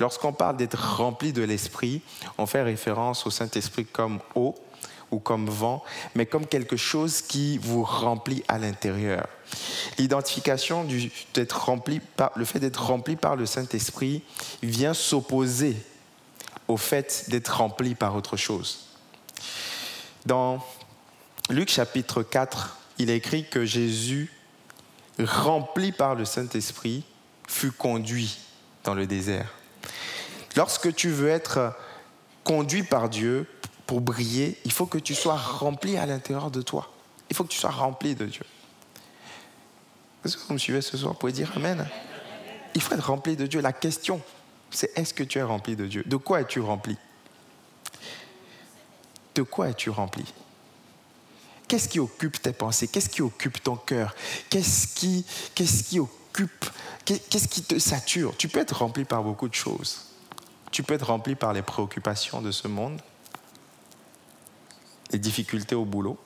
Lorsqu'on 0.00 0.32
parle 0.32 0.56
d'être 0.56 0.96
rempli 0.96 1.34
de 1.34 1.42
l'Esprit, 1.42 2.00
on 2.38 2.46
fait 2.46 2.62
référence 2.62 3.26
au 3.26 3.30
Saint-Esprit 3.30 3.84
comme 3.84 4.20
eau 4.34 4.54
ou 5.10 5.18
comme 5.18 5.50
vent, 5.50 5.84
mais 6.14 6.24
comme 6.24 6.46
quelque 6.46 6.78
chose 6.78 7.20
qui 7.20 7.58
vous 7.58 7.84
remplit 7.84 8.42
à 8.48 8.56
l'intérieur. 8.56 9.28
L'identification 9.98 10.86
d'être 11.34 11.64
rempli 11.66 12.00
par 12.00 12.32
le 12.36 12.46
fait 12.46 12.58
d'être 12.58 12.86
rempli 12.86 13.16
par 13.16 13.36
le 13.36 13.44
Saint-Esprit 13.44 14.22
vient 14.62 14.94
s'opposer 14.94 15.76
au 16.68 16.76
fait 16.76 17.26
d'être 17.28 17.56
rempli 17.56 17.94
par 17.94 18.16
autre 18.16 18.36
chose. 18.36 18.86
Dans 20.24 20.64
Luc 21.50 21.68
chapitre 21.70 22.22
4, 22.22 22.78
il 22.98 23.10
est 23.10 23.16
écrit 23.16 23.48
que 23.48 23.64
Jésus, 23.64 24.32
rempli 25.18 25.92
par 25.92 26.14
le 26.14 26.24
Saint-Esprit, 26.24 27.04
fut 27.46 27.72
conduit 27.72 28.38
dans 28.84 28.94
le 28.94 29.06
désert. 29.06 29.52
Lorsque 30.56 30.94
tu 30.94 31.10
veux 31.10 31.28
être 31.28 31.76
conduit 32.42 32.82
par 32.82 33.08
Dieu 33.08 33.46
pour 33.86 34.00
briller, 34.00 34.58
il 34.64 34.72
faut 34.72 34.86
que 34.86 34.98
tu 34.98 35.14
sois 35.14 35.36
rempli 35.36 35.96
à 35.96 36.06
l'intérieur 36.06 36.50
de 36.50 36.62
toi. 36.62 36.90
Il 37.30 37.36
faut 37.36 37.44
que 37.44 37.50
tu 37.50 37.58
sois 37.58 37.70
rempli 37.70 38.14
de 38.14 38.26
Dieu. 38.26 38.44
Est-ce 40.24 40.36
que 40.36 40.42
vous 40.48 40.54
me 40.54 40.58
suivez 40.58 40.80
ce 40.80 40.96
soir? 40.96 41.12
Vous 41.12 41.18
pouvez 41.18 41.32
dire 41.32 41.52
Amen 41.54 41.86
Il 42.74 42.80
faut 42.80 42.94
être 42.94 43.06
rempli 43.06 43.36
de 43.36 43.46
Dieu. 43.46 43.60
La 43.60 43.72
question, 43.72 44.20
c'est 44.70 44.96
est-ce 44.98 45.14
que 45.14 45.22
tu 45.22 45.38
es 45.38 45.42
rempli 45.42 45.76
de 45.76 45.86
Dieu? 45.86 46.02
De 46.06 46.16
quoi 46.16 46.40
es-tu 46.40 46.60
rempli? 46.60 46.96
De 49.34 49.42
quoi 49.42 49.68
es-tu 49.68 49.90
rempli? 49.90 50.24
Qu'est-ce 51.68 51.88
qui 51.88 51.98
occupe 51.98 52.40
tes 52.40 52.52
pensées? 52.52 52.88
Qu'est-ce 52.88 53.08
qui 53.08 53.22
occupe 53.22 53.62
ton 53.62 53.76
cœur? 53.76 54.14
Qu'est-ce 54.50 54.86
qui, 54.86 55.26
qu'est-ce 55.54 55.82
qui 55.84 55.98
occupe 55.98 56.66
Qu'est-ce 57.04 57.48
qui 57.48 57.62
te 57.62 57.78
sature? 57.78 58.36
Tu 58.36 58.48
peux 58.48 58.58
être 58.58 58.76
rempli 58.76 59.04
par 59.04 59.22
beaucoup 59.22 59.48
de 59.48 59.54
choses. 59.54 60.06
Tu 60.72 60.82
peux 60.82 60.94
être 60.94 61.06
rempli 61.06 61.34
par 61.34 61.52
les 61.52 61.62
préoccupations 61.62 62.42
de 62.42 62.50
ce 62.50 62.68
monde, 62.68 63.00
les 65.12 65.18
difficultés 65.18 65.74
au 65.74 65.84
boulot. 65.84 66.18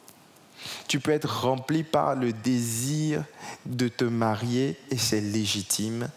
Tu 0.89 1.01
peux 1.01 1.13
être 1.13 1.43
rempli 1.43 1.85
par 1.85 2.15
le 2.17 2.33
désir 2.33 3.25
de 3.67 3.89
te 3.89 4.05
marier 4.05 4.79
et 4.91 4.99
c'est 4.99 5.21
légitime 5.21 6.09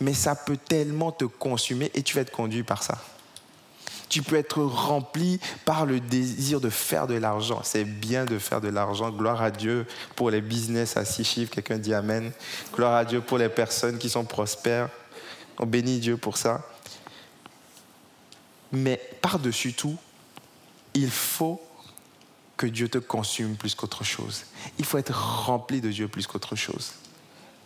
mais 0.00 0.14
ça 0.14 0.34
peut 0.34 0.56
tellement 0.56 1.12
te 1.12 1.24
consumer 1.24 1.90
et 1.94 2.02
tu 2.02 2.14
vas 2.14 2.22
être 2.22 2.32
conduit 2.32 2.62
par 2.62 2.82
ça. 2.82 2.98
Tu 4.08 4.22
peux 4.22 4.36
être 4.36 4.62
rempli 4.62 5.40
par 5.64 5.86
le 5.86 5.98
désir 5.98 6.60
de 6.60 6.68
faire 6.68 7.06
de 7.06 7.14
l'argent. 7.14 7.60
C'est 7.64 7.84
bien 7.84 8.24
de 8.24 8.38
faire 8.38 8.60
de 8.60 8.68
l'argent. 8.68 9.10
Gloire 9.10 9.42
à 9.42 9.50
Dieu 9.50 9.86
pour 10.14 10.30
les 10.30 10.40
business 10.40 10.96
à 10.96 11.04
six 11.04 11.24
chiffres. 11.24 11.52
Quelqu'un 11.52 11.78
dit 11.78 11.94
Amen. 11.94 12.30
Gloire 12.72 12.94
à 12.94 13.04
Dieu 13.04 13.20
pour 13.20 13.38
les 13.38 13.48
personnes 13.48 13.98
qui 13.98 14.08
sont 14.08 14.24
prospères. 14.24 14.88
On 15.58 15.66
bénit 15.66 15.98
Dieu 15.98 16.16
pour 16.16 16.36
ça. 16.36 16.62
Mais 18.70 19.00
par-dessus 19.20 19.72
tout, 19.72 19.96
il 20.94 21.10
faut 21.10 21.60
que 22.56 22.66
Dieu 22.66 22.88
te 22.88 22.98
consume 22.98 23.56
plus 23.56 23.74
qu'autre 23.74 24.04
chose. 24.04 24.44
Il 24.78 24.84
faut 24.84 24.98
être 24.98 25.14
rempli 25.46 25.80
de 25.80 25.90
Dieu 25.90 26.08
plus 26.08 26.26
qu'autre 26.26 26.56
chose. 26.56 26.92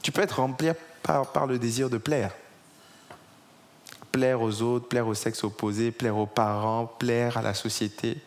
Tu 0.02 0.12
peux 0.12 0.22
être 0.22 0.40
rempli 0.40 0.68
par, 1.02 1.46
le 1.46 1.58
désir 1.58 1.90
de 1.90 1.98
plaire. 1.98 2.32
Plaire 4.12 4.40
aux 4.40 4.62
autres, 4.62 4.88
plaire 4.88 5.06
au 5.06 5.14
sexe 5.14 5.44
opposé, 5.44 5.90
plaire 5.90 6.16
aux 6.16 6.26
parents, 6.26 6.86
plaire 6.86 7.36
à 7.36 7.42
la 7.42 7.54
société, 7.54 8.18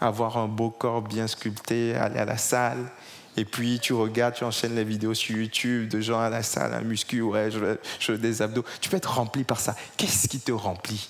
avoir 0.00 0.38
un 0.38 0.46
beau 0.46 0.70
corps 0.70 1.02
bien 1.02 1.26
sculpté, 1.26 1.94
aller 1.94 2.18
à 2.18 2.24
la 2.24 2.38
salle. 2.38 2.90
Et 3.36 3.44
puis 3.44 3.80
tu 3.80 3.92
regardes, 3.92 4.34
tu 4.34 4.44
enchaînes 4.44 4.76
les 4.76 4.84
vidéos 4.84 5.14
sur 5.14 5.36
YouTube 5.36 5.88
de 5.88 6.00
gens 6.00 6.20
à 6.20 6.30
la 6.30 6.42
salle, 6.42 6.72
un 6.72 6.82
muscu, 6.82 7.20
ouais, 7.20 7.50
je 7.50 8.12
veux 8.12 8.18
des 8.18 8.42
abdos. 8.42 8.64
Tu 8.80 8.88
peux 8.88 8.96
être 8.96 9.14
rempli 9.14 9.42
par 9.44 9.60
ça. 9.60 9.74
Qu'est-ce 9.96 10.28
qui 10.28 10.38
te 10.38 10.52
remplit? 10.52 11.08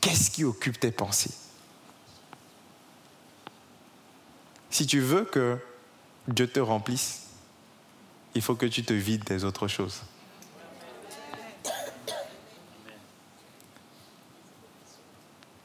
Qu'est-ce 0.00 0.30
qui 0.30 0.44
occupe 0.44 0.78
tes 0.78 0.92
pensées? 0.92 1.32
Si 4.70 4.86
tu 4.86 5.00
veux 5.00 5.24
que 5.24 5.58
Dieu 6.28 6.46
te 6.46 6.60
remplisse, 6.60 7.22
il 8.34 8.42
faut 8.42 8.54
que 8.54 8.66
tu 8.66 8.82
te 8.82 8.92
vides 8.92 9.24
des 9.24 9.44
autres 9.44 9.68
choses. 9.68 10.02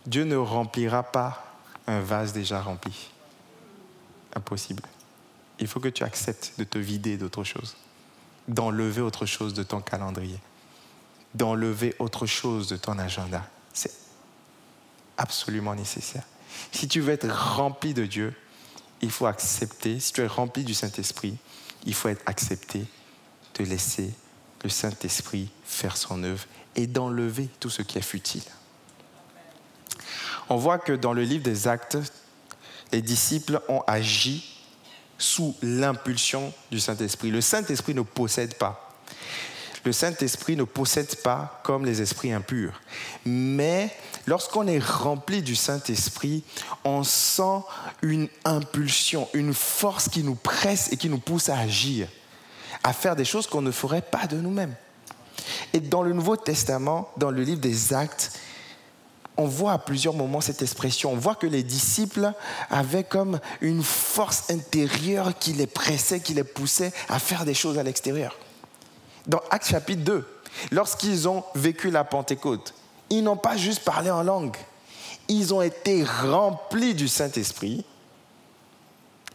Dieu 0.07 0.23
ne 0.23 0.37
remplira 0.37 1.03
pas 1.03 1.43
un 1.85 1.99
vase 1.99 2.31
déjà 2.31 2.61
rempli. 2.61 3.09
Impossible. 4.33 4.83
Il 5.59 5.67
faut 5.67 5.81
que 5.81 5.89
tu 5.89 6.03
acceptes 6.03 6.53
de 6.57 6.63
te 6.63 6.77
vider 6.77 7.17
d'autre 7.17 7.43
chose, 7.43 7.75
d'enlever 8.47 9.01
autre 9.01 9.25
chose 9.25 9.53
de 9.53 9.63
ton 9.63 9.81
calendrier, 9.81 10.39
d'enlever 11.33 11.93
autre 11.99 12.25
chose 12.25 12.69
de 12.69 12.77
ton 12.77 12.97
agenda. 12.99 13.45
C'est 13.73 13.93
absolument 15.17 15.75
nécessaire. 15.75 16.23
Si 16.71 16.87
tu 16.87 17.01
veux 17.01 17.11
être 17.11 17.29
rempli 17.29 17.93
de 17.93 18.05
Dieu, 18.05 18.33
il 19.01 19.11
faut 19.11 19.25
accepter, 19.25 19.99
si 19.99 20.13
tu 20.13 20.21
es 20.21 20.27
rempli 20.27 20.63
du 20.63 20.73
Saint-Esprit, 20.73 21.37
il 21.85 21.93
faut 21.93 22.07
être 22.07 22.23
accepté 22.25 22.85
de 23.55 23.65
laisser 23.65 24.13
le 24.63 24.69
Saint-Esprit 24.69 25.49
faire 25.65 25.97
son 25.97 26.23
œuvre 26.23 26.45
et 26.77 26.87
d'enlever 26.87 27.49
tout 27.59 27.69
ce 27.69 27.81
qui 27.81 27.97
est 27.97 28.01
futile. 28.01 28.43
On 30.49 30.57
voit 30.57 30.79
que 30.79 30.93
dans 30.93 31.13
le 31.13 31.23
livre 31.23 31.43
des 31.43 31.67
Actes, 31.67 31.97
les 32.91 33.01
disciples 33.01 33.61
ont 33.67 33.81
agi 33.87 34.57
sous 35.17 35.55
l'impulsion 35.61 36.53
du 36.71 36.79
Saint-Esprit. 36.79 37.31
Le 37.31 37.41
Saint-Esprit 37.41 37.93
ne 37.93 38.01
possède 38.01 38.55
pas. 38.55 38.87
Le 39.83 39.93
Saint-Esprit 39.93 40.55
ne 40.55 40.63
possède 40.63 41.15
pas 41.17 41.61
comme 41.63 41.85
les 41.85 42.01
esprits 42.01 42.33
impurs. 42.33 42.81
Mais 43.25 43.89
lorsqu'on 44.25 44.67
est 44.67 44.83
rempli 44.83 45.41
du 45.41 45.55
Saint-Esprit, 45.55 46.43
on 46.83 47.03
sent 47.03 47.61
une 48.01 48.27
impulsion, 48.43 49.29
une 49.33 49.53
force 49.53 50.09
qui 50.09 50.23
nous 50.23 50.35
presse 50.35 50.91
et 50.91 50.97
qui 50.97 51.09
nous 51.09 51.19
pousse 51.19 51.49
à 51.49 51.57
agir, 51.57 52.07
à 52.83 52.91
faire 52.91 53.15
des 53.15 53.25
choses 53.25 53.47
qu'on 53.47 53.61
ne 53.61 53.71
ferait 53.71 54.01
pas 54.01 54.27
de 54.27 54.37
nous-mêmes. 54.37 54.75
Et 55.71 55.79
dans 55.79 56.03
le 56.03 56.13
Nouveau 56.13 56.35
Testament, 56.35 57.09
dans 57.17 57.31
le 57.31 57.41
livre 57.41 57.61
des 57.61 57.93
Actes, 57.93 58.37
on 59.37 59.45
voit 59.45 59.73
à 59.73 59.77
plusieurs 59.77 60.13
moments 60.13 60.41
cette 60.41 60.61
expression. 60.61 61.11
On 61.13 61.17
voit 61.17 61.35
que 61.35 61.47
les 61.47 61.63
disciples 61.63 62.31
avaient 62.69 63.03
comme 63.03 63.39
une 63.61 63.83
force 63.83 64.49
intérieure 64.49 65.37
qui 65.37 65.53
les 65.53 65.67
pressait, 65.67 66.19
qui 66.19 66.33
les 66.33 66.43
poussait 66.43 66.91
à 67.07 67.19
faire 67.19 67.45
des 67.45 67.53
choses 67.53 67.77
à 67.77 67.83
l'extérieur. 67.83 68.35
Dans 69.27 69.41
Actes 69.51 69.69
chapitre 69.69 70.03
2, 70.03 70.27
lorsqu'ils 70.71 71.27
ont 71.27 71.43
vécu 71.53 71.91
la 71.91 72.03
Pentecôte, 72.03 72.73
ils 73.09 73.23
n'ont 73.23 73.37
pas 73.37 73.57
juste 73.57 73.83
parlé 73.83 74.09
en 74.09 74.23
langue. 74.23 74.57
Ils 75.27 75.53
ont 75.53 75.61
été 75.61 76.03
remplis 76.03 76.95
du 76.95 77.07
Saint-Esprit 77.07 77.85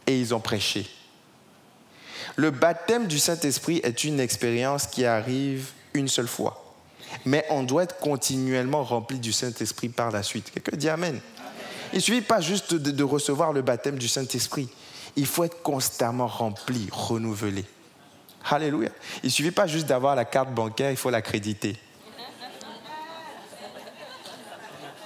et 0.07 0.19
ils 0.19 0.35
ont 0.35 0.41
prêché. 0.41 0.89
Le 2.37 2.51
baptême 2.51 3.07
du 3.07 3.19
Saint-Esprit 3.19 3.81
est 3.85 4.05
une 4.05 4.19
expérience 4.19 4.87
qui 4.87 5.05
arrive 5.05 5.71
une 5.95 6.09
seule 6.09 6.29
fois 6.29 6.62
mais 7.25 7.45
on 7.51 7.63
doit 7.63 7.85
être 7.85 7.99
continuellement 7.99 8.83
rempli 8.85 9.19
du 9.19 9.33
Saint-Esprit 9.33 9.89
par 9.89 10.11
la 10.11 10.23
suite. 10.23 10.51
Quelqu'un 10.51 10.77
dit 10.77 10.89
Amen. 10.89 11.21
Il 11.93 11.97
ne 11.97 12.01
suffit 12.01 12.23
pas 12.23 12.41
juste 12.41 12.75
de, 12.75 13.05
recevoir 13.05 13.53
le 13.53 13.61
baptême 13.61 13.99
du 13.99 14.09
Saint-Esprit. 14.09 14.69
Il 15.15 15.27
faut 15.27 15.45
être 15.45 15.63
constamment 15.63 16.27
rempli, 16.27 16.89
renouvelé. 16.91 17.67
Alléluia. 18.51 18.89
Il 19.23 19.27
ne 19.27 19.31
suffit 19.31 19.51
pas 19.51 19.67
juste 19.67 19.87
d'avoir 19.87 20.17
la 20.17 20.25
carte 20.25 20.51
bancaire, 20.51 20.91
il 20.91 20.97
faut 20.97 21.11
l'accréditer. 21.11 21.77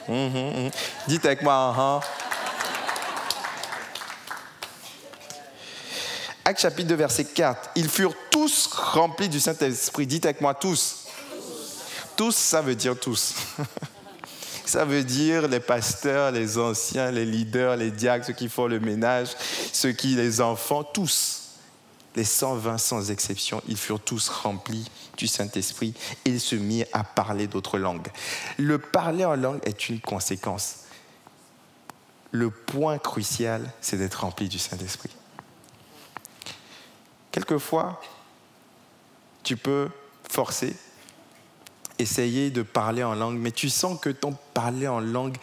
Mmh, 0.09 0.69
Dites 1.09 1.27
avec 1.27 1.43
moi, 1.43 1.75
uh 1.77 2.27
Acte 6.49 6.61
chapitre 6.61 6.91
2, 6.91 6.95
verset 6.95 7.25
4. 7.25 7.71
Ils 7.75 7.89
furent 7.89 8.15
tous 8.31 8.69
remplis 8.73 9.29
du 9.29 9.41
Saint-Esprit. 9.41 10.07
Dites 10.07 10.27
avec 10.27 10.41
moi, 10.41 10.55
tous. 10.55 11.06
Tous, 12.17 12.35
ça 12.35 12.63
veut 12.63 12.75
dire 12.75 12.99
tous. 12.99 13.35
Ça 14.67 14.85
veut 14.85 15.05
dire 15.05 15.47
les 15.47 15.61
pasteurs, 15.61 16.33
les 16.33 16.59
anciens, 16.59 17.13
les 17.13 17.25
leaders, 17.25 17.77
les 17.77 17.93
diacres, 17.93 18.27
ceux 18.27 18.33
qui 18.33 18.49
font 18.49 18.67
le 18.67 18.81
ménage, 18.81 19.29
ceux 19.73 19.93
qui, 19.93 20.17
les 20.17 20.41
enfants, 20.41 20.83
tous. 20.83 21.43
Les 22.17 22.25
120 22.25 22.79
sans 22.79 23.11
exception, 23.11 23.63
ils 23.69 23.77
furent 23.77 24.01
tous 24.01 24.29
remplis 24.29 24.91
du 25.17 25.29
Saint-Esprit 25.29 25.95
et 26.25 26.31
ils 26.31 26.41
se 26.41 26.57
mirent 26.57 26.87
à 26.93 27.05
parler 27.05 27.47
d'autres 27.47 27.79
langues. 27.79 28.09
Le 28.59 28.79
parler 28.79 29.25
en 29.25 29.37
langue 29.37 29.61
est 29.65 29.89
une 29.89 30.01
conséquence. 30.01 30.87
Le 32.33 32.51
point 32.51 32.99
crucial, 32.99 33.71
c'est 33.81 33.99
d'être 33.99 34.23
rempli 34.23 34.49
du 34.49 34.59
Saint-Esprit. 34.59 35.11
Quelquefois, 37.31 38.01
tu 39.45 39.57
peux 39.57 39.91
forcer 40.29 40.75
essayer 41.99 42.51
de 42.51 42.63
parler 42.63 43.03
en 43.03 43.15
langue, 43.15 43.39
mais 43.39 43.53
tu 43.53 43.69
sens 43.69 43.99
que 44.01 44.11
ton 44.11 44.37
parler 44.55 44.89
en 44.89 45.01
langue 45.01 45.37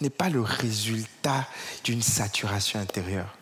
n'est 0.00 0.10
pas 0.10 0.28
le 0.28 0.40
résultat 0.40 1.46
d'une 1.84 2.02
saturation 2.02 2.80
intérieure. 2.80 3.36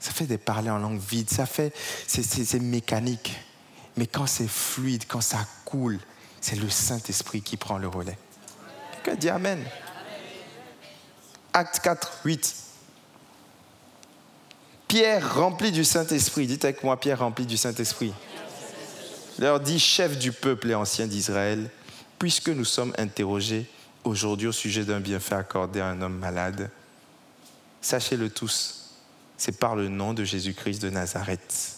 Ça 0.00 0.12
fait 0.12 0.26
des 0.26 0.38
parler 0.38 0.70
en 0.70 0.78
langue 0.78 1.00
vide, 1.00 1.30
ça 1.30 1.46
fait, 1.46 1.72
c'est 2.06 2.60
mécanique. 2.60 3.38
Mais 3.96 4.06
quand 4.06 4.26
c'est 4.26 4.48
fluide, 4.48 5.04
quand 5.06 5.20
ça 5.20 5.46
coule, 5.64 5.98
c'est 6.40 6.56
le 6.56 6.68
Saint-Esprit 6.68 7.42
qui 7.42 7.56
prend 7.56 7.78
le 7.78 7.88
relais. 7.88 8.18
Quelqu'un 9.02 9.18
dit 9.18 9.28
Amen. 9.30 9.64
Acte 11.52 11.80
4, 11.80 12.20
8. 12.24 12.54
Pierre 14.88 15.36
rempli 15.36 15.72
du 15.72 15.84
Saint-Esprit. 15.84 16.46
Dites 16.46 16.64
avec 16.64 16.82
moi, 16.82 16.98
Pierre 16.98 17.20
rempli 17.20 17.46
du 17.46 17.56
Saint-Esprit 17.56 18.12
leur 19.38 19.60
dit, 19.60 19.78
chef 19.78 20.18
du 20.18 20.32
peuple 20.32 20.70
et 20.70 20.74
ancien 20.74 21.06
d'Israël, 21.06 21.70
puisque 22.18 22.48
nous 22.48 22.64
sommes 22.64 22.94
interrogés 22.98 23.66
aujourd'hui 24.04 24.46
au 24.46 24.52
sujet 24.52 24.84
d'un 24.84 25.00
bienfait 25.00 25.34
accordé 25.34 25.80
à 25.80 25.88
un 25.88 26.02
homme 26.02 26.18
malade, 26.18 26.70
sachez-le 27.80 28.30
tous, 28.30 28.90
c'est 29.36 29.58
par 29.58 29.76
le 29.76 29.88
nom 29.88 30.14
de 30.14 30.24
Jésus-Christ 30.24 30.80
de 30.80 30.90
Nazareth. 30.90 31.76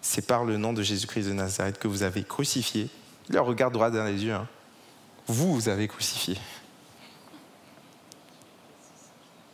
C'est 0.00 0.26
par 0.26 0.44
le 0.44 0.58
nom 0.58 0.72
de 0.72 0.82
Jésus-Christ 0.82 1.28
de 1.28 1.32
Nazareth 1.32 1.78
que 1.78 1.88
vous 1.88 2.02
avez 2.02 2.22
crucifié. 2.22 2.88
Il 3.28 3.34
leur 3.34 3.46
regarde 3.46 3.72
droit 3.72 3.90
dans 3.90 4.04
les 4.04 4.22
yeux. 4.22 4.34
Hein. 4.34 4.46
Vous, 5.26 5.54
vous 5.54 5.68
avez 5.68 5.88
crucifié. 5.88 6.38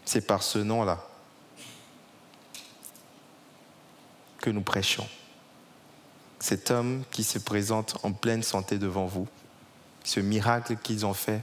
C'est 0.04 0.26
par 0.26 0.42
ce 0.42 0.58
nom-là 0.58 1.06
que 4.38 4.50
nous 4.50 4.62
prêchons 4.62 5.06
cet 6.40 6.70
homme 6.70 7.04
qui 7.10 7.22
se 7.22 7.38
présente 7.38 7.98
en 8.02 8.12
pleine 8.12 8.42
santé 8.42 8.78
devant 8.78 9.06
vous, 9.06 9.28
ce 10.04 10.20
miracle 10.20 10.76
qu'ils 10.82 11.04
ont 11.04 11.14
fait 11.14 11.42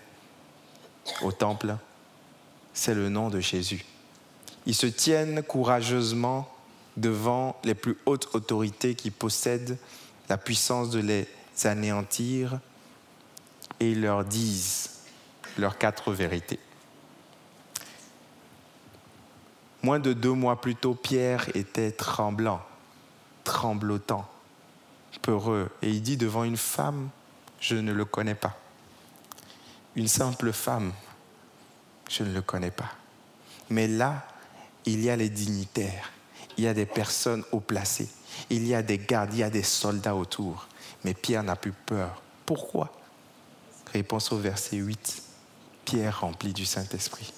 au 1.22 1.32
temple, 1.32 1.76
c'est 2.74 2.96
le 2.96 3.08
nom 3.08 3.30
de 3.30 3.40
Jésus. 3.40 3.86
Ils 4.66 4.76
se 4.76 4.88
tiennent 4.88 5.44
courageusement 5.44 6.52
devant 6.98 7.56
les 7.64 7.76
plus 7.76 7.98
hautes 8.06 8.34
autorités 8.34 8.96
qui 8.96 9.12
possèdent 9.12 9.78
la 10.30 10.38
puissance 10.38 10.90
de 10.90 11.00
les 11.00 11.28
anéantir 11.64 12.60
et 13.80 13.92
ils 13.92 14.02
leur 14.02 14.26
disent 14.26 14.90
leurs 15.58 15.78
quatre 15.78 16.12
vérités. 16.12 16.60
Moins 19.84 20.00
de 20.00 20.12
deux 20.12 20.34
mois 20.34 20.60
plus 20.60 20.76
tôt, 20.76 20.96
Pierre 20.96 21.56
était 21.56 21.92
tremblant, 21.92 22.62
tremblotant 23.44 24.28
peureux. 25.22 25.70
Et 25.82 25.90
il 25.90 26.02
dit 26.02 26.18
devant 26.18 26.44
une 26.44 26.58
femme, 26.58 27.10
je 27.60 27.76
ne 27.76 27.92
le 27.92 28.06
connais 28.06 28.36
pas. 28.36 28.58
Une 29.96 30.08
simple 30.08 30.52
femme, 30.52 30.94
je 32.10 32.24
ne 32.24 32.34
le 32.34 32.42
connais 32.42 32.72
pas. 32.72 32.92
Mais 33.70 33.88
là, 33.88 34.28
il 34.86 35.02
y 35.02 35.10
a 35.10 35.16
les 35.16 35.30
dignitaires, 35.30 36.12
il 36.58 36.64
y 36.64 36.68
a 36.68 36.74
des 36.74 36.86
personnes 36.86 37.44
haut 37.52 37.60
placées, 37.60 38.10
il 38.50 38.66
y 38.66 38.76
a 38.76 38.82
des 38.82 38.98
gardes, 38.98 39.34
il 39.34 39.40
y 39.40 39.44
a 39.44 39.50
des 39.50 39.64
soldats 39.64 40.16
autour. 40.16 40.68
Mais 41.04 41.14
Pierre 41.14 41.44
n'a 41.44 41.56
plus 41.56 41.74
peur. 41.74 42.22
Pourquoi? 42.46 42.94
Réponse 43.92 44.32
au 44.32 44.38
verset 44.38 44.78
8. 44.78 45.24
Pierre 45.86 46.22
rempli 46.22 46.54
du 46.54 46.66
Saint-Esprit 46.66 47.34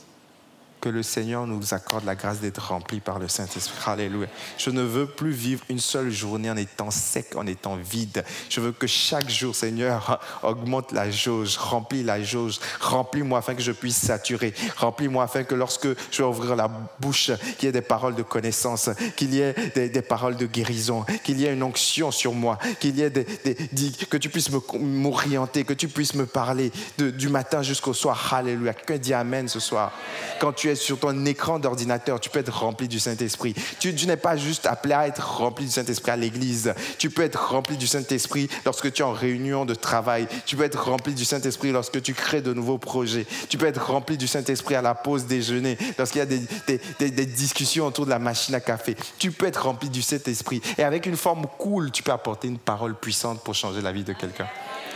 que 0.82 0.90
le 0.90 1.04
Seigneur 1.04 1.46
nous 1.46 1.74
accorde 1.74 2.06
la 2.06 2.16
grâce 2.16 2.40
d'être 2.40 2.70
rempli 2.70 3.00
par 3.00 3.20
le 3.20 3.28
Saint-Esprit. 3.28 3.78
Alléluia. 3.86 4.28
Je 4.58 4.70
ne 4.70 4.82
veux 4.82 5.06
plus 5.06 5.32
vivre 5.32 5.64
une 5.70 5.80
seule 5.80 6.10
journée 6.10 6.50
en 6.50 6.58
étant 6.58 6.92
sec, 6.92 7.36
en 7.36 7.46
étant 7.48 7.76
vide. 7.76 8.24
Je 8.50 8.62
veux 8.62 8.72
que 8.72 8.88
chaque 8.88 9.30
jour, 9.30 9.56
Seigneur, 9.56 10.20
augmente 10.44 10.92
la 10.92 11.10
jauge, 11.12 11.58
remplis 11.58 12.04
la 12.04 12.22
jauge, 12.22 12.60
remplis-moi 12.80 13.40
afin 13.40 13.56
que 13.56 13.62
je 13.62 13.72
puisse 13.72 13.98
saturer, 13.98 14.54
remplis-moi 14.78 15.24
afin 15.24 15.44
que 15.44 15.56
lorsque 15.56 15.88
je 16.12 16.22
vais 16.22 16.28
ouvrir 16.28 16.56
la 16.56 16.70
bouche, 17.00 17.32
qu'il 17.58 17.66
y 17.66 17.70
ait 17.70 17.74
des 17.74 17.82
paroles 17.82 18.16
de 18.16 18.24
connaissance, 18.24 18.90
qu'il 19.16 19.34
y 19.34 19.42
ait 19.42 19.54
des, 19.76 20.02
paroles 20.02 20.38
de 20.38 20.46
guérison, 20.46 21.06
qu'il 21.24 21.40
y 21.40 21.46
ait 21.46 21.54
une 21.54 21.64
onction 21.64 22.12
sur 22.12 22.34
moi, 22.34 22.58
qu'il 22.80 22.98
y 22.98 23.02
ait 23.02 23.12
que 23.12 24.18
tu 24.18 24.30
puisses 24.30 24.50
m'orienter, 24.74 25.64
que 25.64 25.74
tu 25.74 25.88
puisses 25.88 26.16
me 26.16 26.26
parler 26.26 26.72
du 26.98 27.30
matin 27.30 27.62
jusqu'au 27.62 27.94
soir. 27.94 28.34
Alléluia. 28.34 28.74
Que 28.74 28.94
dit 28.94 29.14
Amen 29.14 29.48
ce 29.48 29.60
soir. 29.60 29.92
Quand 30.40 30.54
tu 30.54 30.69
sur 30.76 31.00
ton 31.00 31.26
écran 31.26 31.60
d'ordinateur, 31.60 32.20
tu 32.20 32.30
peux 32.30 32.40
être 32.40 32.54
rempli 32.54 32.88
du 32.88 33.00
Saint-Esprit. 33.00 33.56
Tu, 33.80 33.94
n'es 34.06 34.18
pas 34.18 34.38
juste 34.38 34.66
appelé 34.66 34.94
à 34.94 35.08
être 35.08 35.38
rempli 35.38 35.66
du 35.66 35.72
Saint-Esprit 35.72 36.12
à 36.12 36.16
l'église. 36.16 36.74
Tu 36.98 37.10
peux 37.10 37.22
être 37.24 37.50
rempli 37.50 37.78
du 37.78 37.88
Saint-Esprit 37.88 38.50
lorsque 38.66 38.92
tu 38.92 39.02
es 39.02 39.06
en 39.06 39.12
réunion 39.12 39.66
de 39.66 39.76
travail. 39.76 40.28
Tu 40.46 40.56
peux 40.56 40.64
être 40.64 40.84
rempli 40.84 41.14
du 41.14 41.26
Saint-Esprit 41.26 41.72
lorsque 41.72 42.02
tu 42.02 42.14
crées 42.14 42.42
de 42.42 42.54
nouveaux 42.54 42.78
projets. 42.78 43.26
Tu 43.50 43.58
peux 43.58 43.66
être 43.66 43.86
rempli 43.86 44.18
du 44.18 44.28
Saint-Esprit 44.28 44.76
à 44.76 44.82
la 44.82 44.96
pause 44.96 45.26
déjeuner, 45.26 45.78
lorsqu'il 45.98 46.20
y 46.20 46.22
a 46.22 46.26
des, 46.26 47.26
discussions 47.26 47.88
autour 47.88 48.06
de 48.06 48.10
la 48.10 48.20
machine 48.20 48.56
à 48.56 48.60
café. 48.60 48.96
Tu 49.18 49.32
peux 49.32 49.46
être 49.46 49.64
rempli 49.64 49.90
du 49.90 50.02
Saint-Esprit. 50.02 50.62
Et 50.78 50.84
avec 50.84 51.06
une 51.06 51.18
forme 51.18 51.46
cool, 51.58 51.92
tu 51.92 52.04
peux 52.04 52.12
apporter 52.12 52.48
une 52.48 52.60
parole 52.60 52.96
puissante 52.96 53.44
pour 53.44 53.56
changer 53.56 53.82
la 53.82 53.92
vie 53.92 54.04
de 54.04 54.14
quelqu'un. 54.14 54.48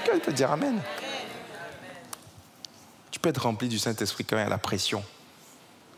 Quelqu'un 0.03 0.19
peut 0.19 0.33
dire 0.33 0.51
Amen. 0.51 0.79
Tu 3.11 3.19
peux 3.19 3.29
être 3.29 3.43
rempli 3.43 3.67
du 3.67 3.79
Saint-Esprit 3.79 4.25
quand 4.25 4.37
il 4.37 4.41
y 4.41 4.43
a 4.43 4.49
la 4.49 4.57
pression. 4.57 5.03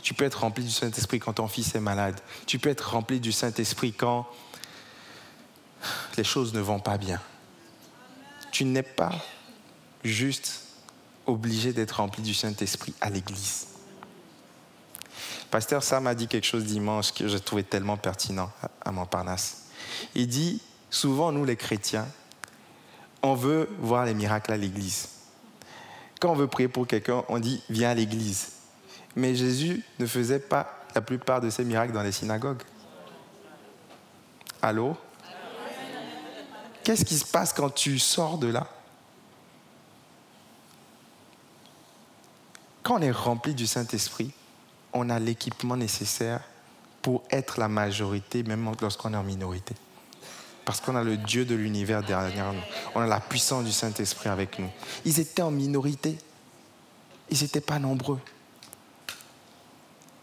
Tu 0.06 0.13
peux 0.13 0.24
être 0.24 0.41
rempli 0.41 0.63
du 0.63 0.70
Saint-Esprit 0.70 1.18
quand 1.18 1.34
ton 1.34 1.48
fils 1.48 1.74
est 1.74 1.80
malade. 1.80 2.22
Tu 2.46 2.60
peux 2.60 2.70
être 2.70 2.91
rempli 2.91 3.20
du 3.20 3.32
Saint-Esprit 3.32 3.91
quand 3.91 4.28
les 6.15 6.24
choses 6.24 6.54
ne 6.54 6.60
vont 6.60 6.80
pas 6.80 7.00
bien. 7.00 7.20
Tu 8.52 8.65
n'es 8.65 8.84
pas 8.84 9.12
juste 10.04 10.62
obligé 11.26 11.74
d'être 11.74 11.94
rempli 11.94 12.22
du 12.22 12.36
Saint-Esprit 12.36 12.94
à 13.02 13.10
l'église. 13.10 13.65
Pasteur 15.50 15.82
Sam 15.82 16.06
a 16.06 16.13
dit 16.13 16.28
quelque 16.28 16.46
chose 16.46 16.65
dimanche 16.65 17.12
que 17.12 17.28
je 17.28 17.38
trouvais 17.39 17.63
tellement 17.63 17.98
pertinent 17.98 18.52
à 18.82 18.91
Montparnasse. 18.91 19.63
Il 20.13 20.28
dit, 20.28 20.62
souvent 20.91 21.32
nous 21.32 21.46
les 21.46 21.56
chrétiens, 21.56 22.08
on 23.24 23.34
veut 23.34 23.68
voir 23.80 24.06
les 24.06 24.13
miracles 24.13 24.54
à 24.54 24.58
l'église. 24.58 25.10
Quand 26.20 26.30
on 26.30 26.36
veut 26.36 26.46
prier 26.46 26.70
pour 26.70 26.86
quelqu'un, 26.86 27.24
on 27.28 27.39
dit, 27.39 27.63
viens 27.72 27.89
à 27.89 27.96
l'église. 27.96 28.55
Mais 29.15 29.36
Jésus 29.36 29.84
ne 29.99 30.06
faisait 30.06 30.39
pas 30.39 30.84
la 30.93 31.01
plupart 31.01 31.41
de 31.41 31.49
ses 31.49 31.63
miracles 31.63 31.93
dans 31.93 32.04
les 32.04 32.12
synagogues. 32.12 32.62
Allô? 34.62 34.97
Qu'est-ce 36.84 37.06
qui 37.06 37.17
se 37.17 37.25
passe 37.25 37.54
quand 37.54 37.69
tu 37.69 37.97
sors 37.97 38.38
de 38.38 38.47
là? 38.47 38.67
Quand 42.84 42.99
on 42.99 43.01
est 43.01 43.12
rempli 43.12 43.56
du 43.56 43.65
Saint-Esprit, 43.65 44.32
on 44.93 45.10
a 45.10 45.19
l'équipement 45.19 45.75
nécessaire 45.75 46.41
pour 47.01 47.23
être 47.32 47.60
la 47.60 47.67
majorité, 47.67 48.43
même 48.43 48.71
lorsqu'on 48.82 49.13
est 49.13 49.17
en 49.17 49.23
minorité. 49.23 49.75
Parce 50.65 50.82
qu'on 50.82 50.95
a 50.95 51.04
le 51.04 51.17
Dieu 51.17 51.45
de 51.45 51.56
l'univers 51.56 52.04
derrière 52.04 52.54
nous. 52.54 52.62
On 52.95 53.01
a 53.01 53.08
la 53.08 53.19
puissance 53.19 53.63
du 53.63 53.71
Saint-Esprit 53.71 54.30
avec 54.30 54.60
nous. 54.60 54.69
Ils 55.06 55.19
étaient 55.19 55.41
en 55.41 55.51
minorité. 55.51 56.17
Ils 57.30 57.41
n'étaient 57.41 57.62
pas 57.62 57.80
nombreux 57.80 58.19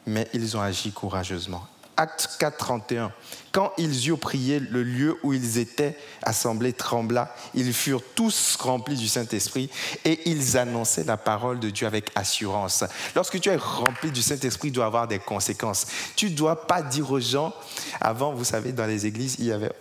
mais 0.06 0.28
ils 0.32 0.56
ont 0.56 0.60
agi 0.60 0.92
courageusement. 0.92 1.66
Acte 1.96 2.30
4, 2.38 2.56
31. 2.56 3.12
Quand 3.52 3.72
ils 3.76 4.08
eurent 4.08 4.18
prié, 4.18 4.60
le 4.60 4.82
lieu 4.82 5.18
où 5.22 5.34
ils 5.34 5.58
étaient 5.58 5.96
assemblés 6.22 6.72
trembla. 6.72 7.34
Ils 7.54 7.72
furent 7.74 8.02
tous 8.14 8.56
remplis 8.56 8.96
du 8.96 9.08
Saint-Esprit 9.08 9.68
et 10.04 10.30
ils 10.30 10.56
annonçaient 10.56 11.04
la 11.04 11.18
parole 11.18 11.60
de 11.60 11.68
Dieu 11.68 11.86
avec 11.86 12.10
assurance. 12.14 12.84
Lorsque 13.14 13.38
tu 13.40 13.50
es 13.50 13.56
rempli 13.56 14.10
du 14.10 14.22
Saint-Esprit, 14.22 14.68
il 14.68 14.72
doit 14.72 14.86
avoir 14.86 15.06
des 15.06 15.18
conséquences. 15.18 15.86
Tu 16.16 16.30
ne 16.30 16.34
dois 16.34 16.66
pas 16.66 16.82
dire 16.82 17.10
aux 17.10 17.20
gens, 17.20 17.54
avant, 18.00 18.32
vous 18.32 18.44
savez, 18.44 18.72
dans 18.72 18.86
les 18.86 19.04
églises, 19.04 19.36
il 19.38 19.46
y 19.46 19.52
avait, 19.52 19.72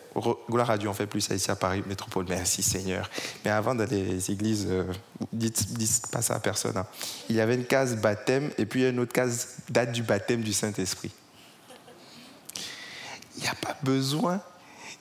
gloire 0.50 0.70
à 0.70 0.78
Dieu, 0.78 0.90
on 0.90 0.94
fait 0.94 1.08
plus 1.08 1.22
ça 1.22 1.34
ici 1.34 1.50
à 1.50 1.56
Paris 1.56 1.82
Métropole, 1.88 2.26
merci 2.28 2.62
Seigneur. 2.62 3.10
Mais 3.46 3.52
avant, 3.52 3.74
dans 3.74 3.90
les 3.90 4.30
églises, 4.32 4.68
euh, 4.70 4.84
dites, 5.32 5.74
dites 5.74 6.08
pas 6.12 6.22
ça 6.22 6.36
à 6.36 6.40
personne, 6.40 6.76
hein. 6.76 6.86
il 7.30 7.38
y 7.38 7.42
avait 7.42 7.56
une 7.56 7.66
case 7.66 7.96
baptême 7.96 8.52
et 8.58 8.66
puis 8.66 8.88
une 8.88 9.00
autre 9.00 9.14
case 9.14 9.56
date 9.70 9.94
du 9.94 10.04
baptême 10.04 10.42
du 10.42 10.52
Saint-Esprit. 10.52 11.12
Il 13.42 13.46
n'y 13.46 13.50
a 13.50 13.56
pas 13.56 13.76
besoin 13.82 14.40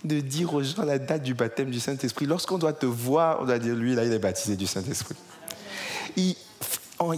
de 0.03 0.20
dire 0.20 0.55
aux 0.55 0.62
gens 0.62 0.83
la 0.83 0.98
date 0.98 1.22
du 1.22 1.35
baptême 1.35 1.70
du 1.70 1.79
Saint-Esprit. 1.79 2.24
Lorsqu'on 2.24 2.57
doit 2.57 2.72
te 2.72 2.87
voir, 2.87 3.40
on 3.42 3.44
doit 3.44 3.59
dire, 3.59 3.74
lui, 3.74 3.94
là, 3.94 4.05
il 4.05 4.12
est 4.12 4.18
baptisé 4.18 4.57
du 4.57 4.66
Saint-Esprit. 4.66 5.16
Il, 6.16 6.35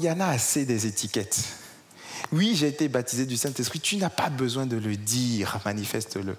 y 0.00 0.10
en 0.10 0.20
a 0.20 0.26
assez 0.26 0.64
des 0.64 0.86
étiquettes. 0.86 1.44
Oui, 2.32 2.54
j'ai 2.56 2.68
été 2.68 2.88
baptisé 2.88 3.24
du 3.24 3.36
Saint-Esprit. 3.36 3.78
Tu 3.80 3.96
n'as 3.96 4.10
pas 4.10 4.30
besoin 4.30 4.66
de 4.66 4.76
le 4.76 4.96
dire, 4.96 5.60
manifeste-le. 5.64 6.36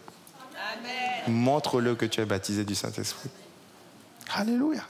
Montre-le 1.28 1.96
que 1.96 2.06
tu 2.06 2.20
es 2.20 2.26
baptisé 2.26 2.66
du 2.66 2.76
Saint-Esprit. 2.76 3.30
Alléluia. 4.36 4.84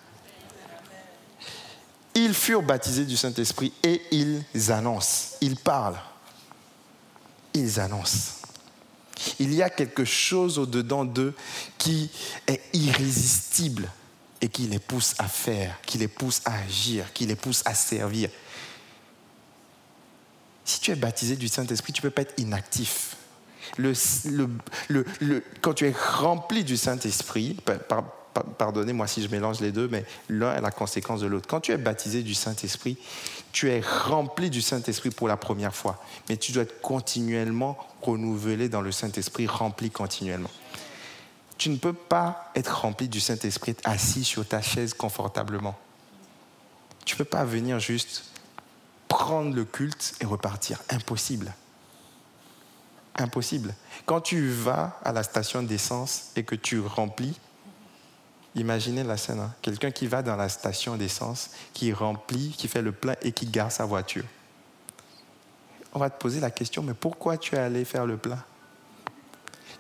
Ils 2.15 2.33
furent 2.33 2.63
baptisés 2.63 3.05
du 3.05 3.17
Saint-Esprit 3.17 3.73
et 3.83 4.01
ils 4.11 4.71
annoncent, 4.71 5.35
ils 5.41 5.55
parlent, 5.55 5.99
ils 7.53 7.79
annoncent. 7.79 8.42
Il 9.39 9.53
y 9.53 9.61
a 9.61 9.69
quelque 9.69 10.05
chose 10.05 10.57
au-dedans 10.57 11.05
d'eux 11.05 11.33
qui 11.77 12.09
est 12.47 12.61
irrésistible 12.73 13.89
et 14.41 14.49
qui 14.49 14.63
les 14.63 14.79
pousse 14.79 15.15
à 15.19 15.27
faire, 15.27 15.79
qui 15.85 15.97
les 15.97 16.07
pousse 16.07 16.41
à 16.45 16.57
agir, 16.59 17.13
qui 17.13 17.25
les 17.25 17.35
pousse 17.35 17.61
à 17.65 17.73
servir. 17.73 18.29
Si 20.65 20.79
tu 20.79 20.91
es 20.91 20.95
baptisé 20.95 21.35
du 21.35 21.47
Saint-Esprit, 21.47 21.93
tu 21.93 21.99
ne 21.99 22.03
peux 22.03 22.09
pas 22.11 22.23
être 22.23 22.39
inactif. 22.39 23.15
quand 25.61 25.73
tu 25.73 25.87
es 25.87 25.93
rempli 26.17 26.63
du 26.63 26.77
Saint-Esprit, 26.77 27.57
pardonnez-moi 28.57 29.07
si 29.07 29.21
je 29.21 29.27
mélange 29.29 29.59
les 29.59 29.71
deux, 29.71 29.87
mais 29.87 30.05
l'un 30.29 30.55
est 30.55 30.61
la 30.61 30.71
conséquence 30.71 31.21
de 31.21 31.27
l'autre. 31.27 31.47
Quand 31.47 31.61
tu 31.61 31.71
es 31.71 31.77
baptisé 31.77 32.23
du 32.23 32.33
Saint-Esprit, 32.33 32.97
tu 33.51 33.69
es 33.69 33.81
rempli 33.81 34.49
du 34.49 34.61
Saint-Esprit 34.61 35.11
pour 35.11 35.27
la 35.27 35.37
première 35.37 35.75
fois, 35.75 36.03
mais 36.29 36.37
tu 36.37 36.51
dois 36.51 36.63
être 36.63 36.81
continuellement 36.81 37.77
renouvelé 38.01 38.69
dans 38.69 38.81
le 38.81 38.91
Saint-Esprit, 38.91 39.47
rempli 39.47 39.91
continuellement. 39.91 40.49
Tu 41.57 41.69
ne 41.69 41.77
peux 41.77 41.93
pas 41.93 42.51
être 42.55 42.81
rempli 42.81 43.07
du 43.07 43.19
Saint-Esprit 43.19 43.75
assis 43.85 44.23
sur 44.23 44.45
ta 44.45 44.61
chaise 44.61 44.93
confortablement. 44.93 45.77
Tu 47.05 47.15
ne 47.15 47.17
peux 47.19 47.25
pas 47.25 47.45
venir 47.45 47.79
juste 47.79 48.25
prendre 49.07 49.55
le 49.55 49.63
culte 49.63 50.15
et 50.19 50.25
repartir. 50.25 50.81
Impossible. 50.89 51.53
Impossible. 53.15 53.75
Quand 54.05 54.21
tu 54.21 54.49
vas 54.49 54.99
à 55.05 55.11
la 55.11 55.23
station 55.23 55.61
d'essence 55.61 56.31
et 56.35 56.43
que 56.43 56.55
tu 56.55 56.79
remplis, 56.79 57.39
Imaginez 58.55 59.03
la 59.03 59.17
scène. 59.17 59.39
Hein. 59.39 59.53
Quelqu'un 59.61 59.91
qui 59.91 60.07
va 60.07 60.21
dans 60.21 60.35
la 60.35 60.49
station 60.49 60.95
d'essence, 60.95 61.49
qui 61.73 61.91
remplit, 61.91 62.49
qui 62.49 62.67
fait 62.67 62.81
le 62.81 62.91
plein 62.91 63.15
et 63.21 63.31
qui 63.31 63.47
garde 63.47 63.71
sa 63.71 63.85
voiture. 63.85 64.25
On 65.93 65.99
va 65.99 66.09
te 66.09 66.19
poser 66.19 66.39
la 66.39 66.51
question, 66.51 66.83
mais 66.83 66.93
pourquoi 66.93 67.37
tu 67.37 67.55
es 67.55 67.59
allé 67.59 67.85
faire 67.85 68.05
le 68.05 68.17
plein? 68.17 68.43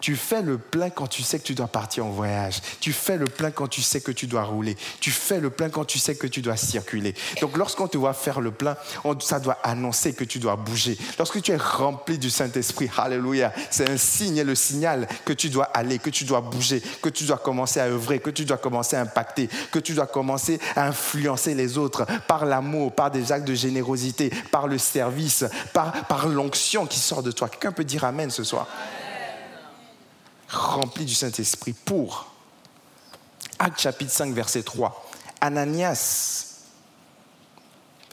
Tu 0.03 0.17
fais 0.17 0.41
le 0.41 0.57
plein 0.57 0.89
quand 0.89 1.07
tu 1.07 1.23
sais 1.23 1.39
que 1.39 1.45
tu 1.45 1.55
dois 1.55 1.69
partir 1.69 2.05
en 2.05 2.09
voyage. 2.09 2.59
Tu 2.81 2.91
fais 2.91 3.15
le 3.15 3.23
plein 3.23 3.51
quand 3.51 3.69
tu 3.69 3.81
sais 3.81 4.01
que 4.01 4.11
tu 4.11 4.27
dois 4.27 4.43
rouler. 4.43 4.75
Tu 4.99 5.11
fais 5.11 5.39
le 5.39 5.49
plein 5.49 5.69
quand 5.69 5.85
tu 5.85 5.97
sais 5.97 6.15
que 6.15 6.27
tu 6.27 6.41
dois 6.41 6.57
circuler. 6.57 7.15
Donc 7.39 7.55
lorsqu'on 7.55 7.87
te 7.87 7.97
voit 7.97 8.11
faire 8.11 8.41
le 8.41 8.51
plein, 8.51 8.75
ça 9.21 9.39
doit 9.39 9.57
annoncer 9.63 10.11
que 10.11 10.25
tu 10.25 10.39
dois 10.39 10.57
bouger. 10.57 10.97
Lorsque 11.17 11.41
tu 11.41 11.53
es 11.53 11.55
rempli 11.55 12.17
du 12.17 12.29
Saint-Esprit, 12.29 12.89
alléluia, 12.97 13.53
c'est 13.71 13.89
un 13.89 13.95
signe 13.95 14.35
et 14.35 14.43
le 14.43 14.55
signal 14.55 15.07
que 15.23 15.31
tu 15.31 15.49
dois 15.49 15.69
aller, 15.73 15.99
que 15.99 16.09
tu 16.09 16.25
dois 16.25 16.41
bouger, 16.41 16.83
que 17.01 17.07
tu 17.07 17.23
dois 17.23 17.37
commencer 17.37 17.79
à 17.79 17.85
œuvrer, 17.85 18.19
que 18.19 18.29
tu 18.29 18.43
dois 18.43 18.57
commencer 18.57 18.97
à 18.97 19.01
impacter, 19.03 19.47
que 19.71 19.79
tu 19.79 19.93
dois 19.93 20.07
commencer 20.07 20.59
à 20.75 20.87
influencer 20.87 21.55
les 21.55 21.77
autres 21.77 22.05
par 22.27 22.45
l'amour, 22.45 22.91
par 22.91 23.09
des 23.09 23.31
actes 23.31 23.47
de 23.47 23.55
générosité, 23.55 24.33
par 24.51 24.67
le 24.67 24.77
service, 24.77 25.45
par, 25.71 25.93
par 26.07 26.27
l'onction 26.27 26.87
qui 26.87 26.99
sort 26.99 27.23
de 27.23 27.31
toi. 27.31 27.47
Quelqu'un 27.47 27.71
peut 27.71 27.85
dire 27.85 28.03
Amen 28.03 28.29
ce 28.29 28.43
soir? 28.43 28.67
Rempli 30.53 31.05
du 31.05 31.13
Saint-Esprit 31.13 31.73
pour. 31.73 32.31
Acte 33.59 33.79
chapitre 33.79 34.11
5, 34.11 34.33
verset 34.33 34.63
3. 34.63 35.11
Ananias, 35.41 36.69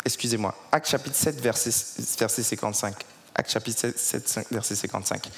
excusez-moi, 0.04 0.54
Acte 0.72 0.88
chapitre 0.88 1.16
7, 1.16 1.40
verset, 1.40 1.70
verset 2.18 2.42
55. 2.42 2.94
Acte 3.34 3.50
chapitre 3.52 3.92
7, 3.96 4.46
verset 4.50 4.74
55. 4.74 5.30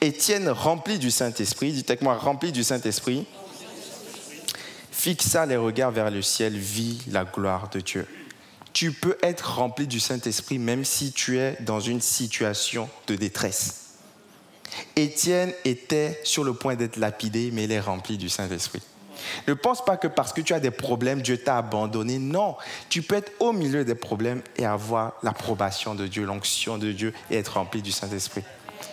Étienne, 0.00 0.48
rempli 0.48 0.98
du 0.98 1.10
Saint-Esprit, 1.10 1.72
dites 1.72 1.90
avec 1.90 2.02
moi, 2.02 2.16
rempli 2.16 2.52
du 2.52 2.62
Saint-Esprit, 2.64 3.26
fixa 4.90 5.46
les 5.46 5.56
regards 5.56 5.90
vers 5.90 6.10
le 6.10 6.22
ciel, 6.22 6.56
vit 6.56 7.02
la 7.08 7.24
gloire 7.24 7.68
de 7.70 7.80
Dieu. 7.80 8.06
Tu 8.72 8.92
peux 8.92 9.18
être 9.22 9.56
rempli 9.56 9.86
du 9.86 9.98
Saint-Esprit 9.98 10.58
même 10.58 10.84
si 10.84 11.12
tu 11.12 11.38
es 11.38 11.56
dans 11.60 11.80
une 11.80 12.00
situation 12.00 12.88
de 13.08 13.16
détresse. 13.16 13.79
Étienne 14.96 15.52
était 15.64 16.20
sur 16.24 16.44
le 16.44 16.54
point 16.54 16.74
d'être 16.74 16.96
lapidé, 16.96 17.50
mais 17.52 17.64
il 17.64 17.72
est 17.72 17.80
rempli 17.80 18.18
du 18.18 18.28
Saint-Esprit. 18.28 18.82
Ne 19.46 19.54
pense 19.54 19.84
pas 19.84 19.96
que 19.96 20.08
parce 20.08 20.32
que 20.32 20.40
tu 20.40 20.54
as 20.54 20.60
des 20.60 20.70
problèmes, 20.70 21.22
Dieu 21.22 21.38
t'a 21.38 21.58
abandonné. 21.58 22.18
Non, 22.18 22.56
tu 22.88 23.02
peux 23.02 23.16
être 23.16 23.32
au 23.40 23.52
milieu 23.52 23.84
des 23.84 23.94
problèmes 23.94 24.42
et 24.56 24.64
avoir 24.64 25.14
l'approbation 25.22 25.94
de 25.94 26.06
Dieu, 26.06 26.24
l'onction 26.24 26.78
de 26.78 26.92
Dieu 26.92 27.12
et 27.30 27.36
être 27.36 27.54
rempli 27.54 27.82
du 27.82 27.92
Saint-Esprit. 27.92 28.42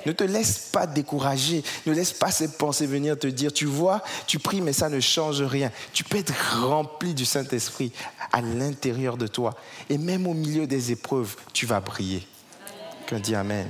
Ne 0.06 0.12
te 0.12 0.24
laisse 0.24 0.70
pas 0.72 0.86
décourager. 0.86 1.64
Ne 1.86 1.94
laisse 1.94 2.14
pas 2.14 2.32
ces 2.32 2.50
pensées 2.54 2.88
venir 2.88 3.18
te 3.18 3.28
dire, 3.28 3.52
tu 3.52 3.66
vois, 3.66 4.04
tu 4.26 4.40
pries, 4.40 4.62
mais 4.62 4.74
ça 4.74 4.90
ne 4.90 5.00
change 5.00 5.42
rien. 5.42 5.72
Tu 5.94 6.04
peux 6.04 6.18
être 6.18 6.34
rempli 6.62 7.14
du 7.14 7.26
Saint-Esprit 7.26 7.92
à 8.32 8.42
l'intérieur 8.42 9.18
de 9.18 9.28
toi. 9.28 9.56
Et 9.90 9.98
même 9.98 10.28
au 10.28 10.34
milieu 10.34 10.68
des 10.68 10.92
épreuves, 10.92 11.36
tu 11.54 11.66
vas 11.66 11.80
briller. 11.80 12.26
Qu'un 13.06 13.20
dit 13.20 13.36
Amen. 13.36 13.68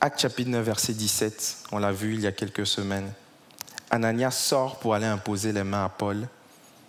Acte 0.00 0.20
chapitre 0.20 0.50
9, 0.50 0.64
verset 0.64 0.92
17, 0.92 1.64
on 1.72 1.78
l'a 1.78 1.90
vu 1.90 2.14
il 2.14 2.20
y 2.20 2.26
a 2.26 2.32
quelques 2.32 2.66
semaines. 2.66 3.10
Ananias 3.90 4.32
sort 4.32 4.78
pour 4.78 4.94
aller 4.94 5.06
imposer 5.06 5.52
les 5.52 5.64
mains 5.64 5.86
à 5.86 5.88
Paul. 5.88 6.28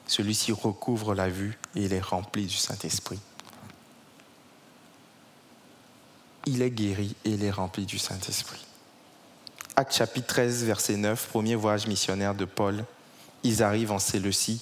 Celui-ci 0.08 0.52
recouvre 0.52 1.15
la 1.15 1.30
vue 1.30 1.58
et 1.76 1.84
il 1.84 1.93
est 1.93 2.02
rempli 2.02 2.46
du 2.46 2.56
Saint-Esprit. 2.56 3.20
Il 6.46 6.62
est 6.62 6.72
guéri 6.72 7.15
et 7.24 7.32
il 7.32 7.43
est 7.43 7.52
rempli 7.52 7.86
du 7.86 7.98
Saint-Esprit. 7.98 8.65
Acte 9.78 9.93
chapitre 9.93 10.28
13, 10.28 10.65
verset 10.65 10.98
9, 10.98 11.28
premier 11.28 11.56
voyage 11.56 11.88
missionnaire 11.88 12.36
de 12.36 12.46
Paul. 12.46 12.84
Ils 13.43 13.63
arrivent 13.63 13.91
en 13.91 14.00
Séleucie. 14.00 14.62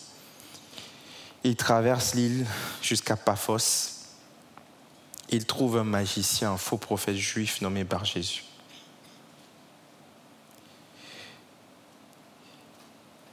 Ils 1.43 1.55
traversent 1.55 2.13
l'île 2.13 2.45
jusqu'à 2.81 3.15
Paphos 3.15 3.94
il 5.35 5.45
trouve 5.45 5.77
un 5.77 5.83
magicien, 5.83 6.53
un 6.53 6.57
faux 6.57 6.77
prophète 6.77 7.17
juif 7.17 7.61
nommé 7.61 7.83
Bar 7.83 8.05
Jésus. 8.05 8.43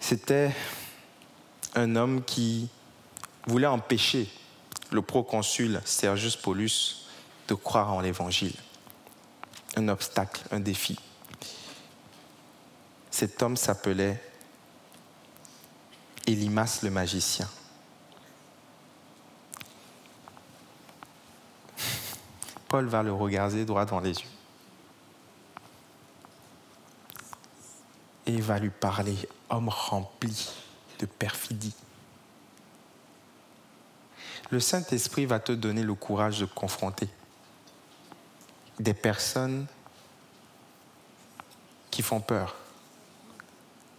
C'était 0.00 0.52
un 1.76 1.94
homme 1.94 2.24
qui 2.24 2.68
voulait 3.46 3.68
empêcher 3.68 4.28
le 4.90 5.00
proconsul 5.00 5.80
Sergius 5.84 6.36
Paulus 6.36 7.06
de 7.46 7.54
croire 7.54 7.92
en 7.92 8.00
l'évangile. 8.00 8.54
Un 9.76 9.88
obstacle, 9.88 10.42
un 10.50 10.60
défi. 10.60 10.98
Cet 13.12 13.42
homme 13.42 13.56
s'appelait 13.56 14.20
Elimas 16.26 16.80
le 16.82 16.90
magicien. 16.90 17.48
Paul 22.72 22.86
va 22.86 23.02
le 23.02 23.12
regarder 23.12 23.66
droit 23.66 23.84
dans 23.84 24.00
les 24.00 24.18
yeux. 24.18 24.28
Et 28.24 28.40
va 28.40 28.58
lui 28.58 28.70
parler, 28.70 29.14
homme 29.50 29.68
rempli 29.68 30.48
de 30.98 31.04
perfidie. 31.04 31.74
Le 34.48 34.58
Saint-Esprit 34.58 35.26
va 35.26 35.38
te 35.38 35.52
donner 35.52 35.82
le 35.82 35.92
courage 35.92 36.40
de 36.40 36.46
confronter 36.46 37.10
des 38.78 38.94
personnes 38.94 39.66
qui 41.90 42.00
font 42.00 42.20
peur, 42.20 42.56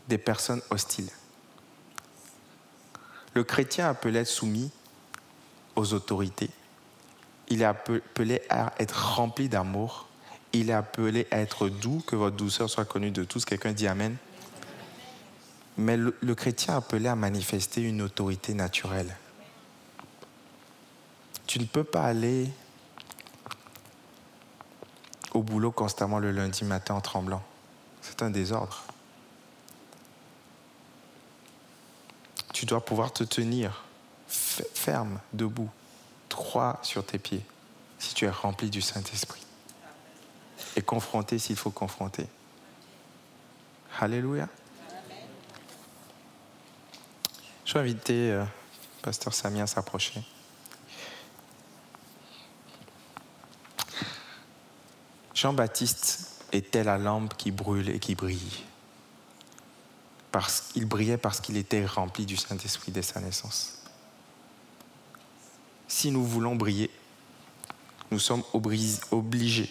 des 0.08 0.18
personnes 0.18 0.64
hostiles. 0.72 1.12
Le 3.36 3.44
chrétien 3.44 3.88
être 4.22 4.28
soumis 4.28 4.72
aux 5.76 5.94
autorités, 5.94 6.50
Il 7.49 7.62
est 7.62 7.65
appelé 7.65 8.41
à 8.49 8.73
être 8.79 9.15
rempli 9.15 9.49
d'amour. 9.49 10.08
Il 10.53 10.69
est 10.69 10.73
appelé 10.73 11.27
à 11.32 11.39
être 11.39 11.69
doux, 11.69 12.03
que 12.06 12.15
votre 12.15 12.36
douceur 12.36 12.69
soit 12.69 12.86
connue 12.86 13.12
de 13.12 13.23
tous. 13.23 13.45
Quelqu'un 13.45 13.73
dit 13.73 13.88
Amen. 13.88 14.15
Mais 15.77 15.97
le, 15.97 16.36
chrétien 16.36 16.75
est 16.75 16.77
appelé 16.77 17.08
à 17.08 17.15
manifester 17.15 17.82
une 17.82 18.01
autorité 18.01 18.53
naturelle. 18.53 19.15
Tu 21.47 21.60
ne 21.60 21.65
peux 21.65 21.84
pas 21.84 22.03
aller 22.03 22.49
au 25.34 25.41
boulot 25.41 25.71
constamment 25.71 26.19
le 26.19 26.32
lundi 26.32 26.63
matin 26.63 26.93
en 26.93 27.01
tremblant. 27.01 27.43
C'est 28.01 28.21
un 28.21 28.29
désordre. 28.29 28.84
Tu 32.53 32.67
dois 32.67 32.86
pouvoir 32.86 33.12
te 33.12 33.23
tenir 33.23 33.84
ferme, 34.27 35.19
debout, 35.34 35.69
droit 36.34 36.80
sur 36.82 37.06
tes 37.06 37.19
pieds, 37.19 37.46
si 38.00 38.13
tu 38.13 38.26
es 38.26 38.30
rempli 38.30 38.69
du 38.69 38.82
Saint-Esprit. 38.82 39.46
Et 40.76 40.82
confronter 40.82 41.38
s'il 41.38 41.56
faut 41.56 41.72
confronter. 41.72 42.28
Alléluia. 44.00 44.50
Je 47.65 47.74
vais 47.74 47.80
inviter 47.80 48.32
euh, 48.32 48.43
Pasteur 49.02 49.34
Samia 49.34 49.63
à 49.63 49.67
s'approcher. 49.67 50.24
Jean-Baptiste 55.36 56.46
était 56.52 56.84
la 56.84 56.98
lampe 56.98 57.36
qui 57.38 57.52
brûle 57.52 57.89
et 57.89 58.00
qui 58.00 58.15
brille. 58.15 58.63
Parce, 60.32 60.72
il 60.76 60.86
brillait 60.86 61.17
parce 61.17 61.39
qu'il 61.39 61.58
était 61.58 61.86
rempli 61.86 62.26
du 62.26 62.38
Saint-Esprit 62.38 62.91
dès 62.91 63.02
sa 63.04 63.19
naissance. 63.19 63.83
Si 65.95 66.10
nous 66.10 66.25
voulons 66.25 66.56
briller, 66.56 66.89
nous 68.10 68.17
sommes 68.17 68.41
obligés, 68.51 69.69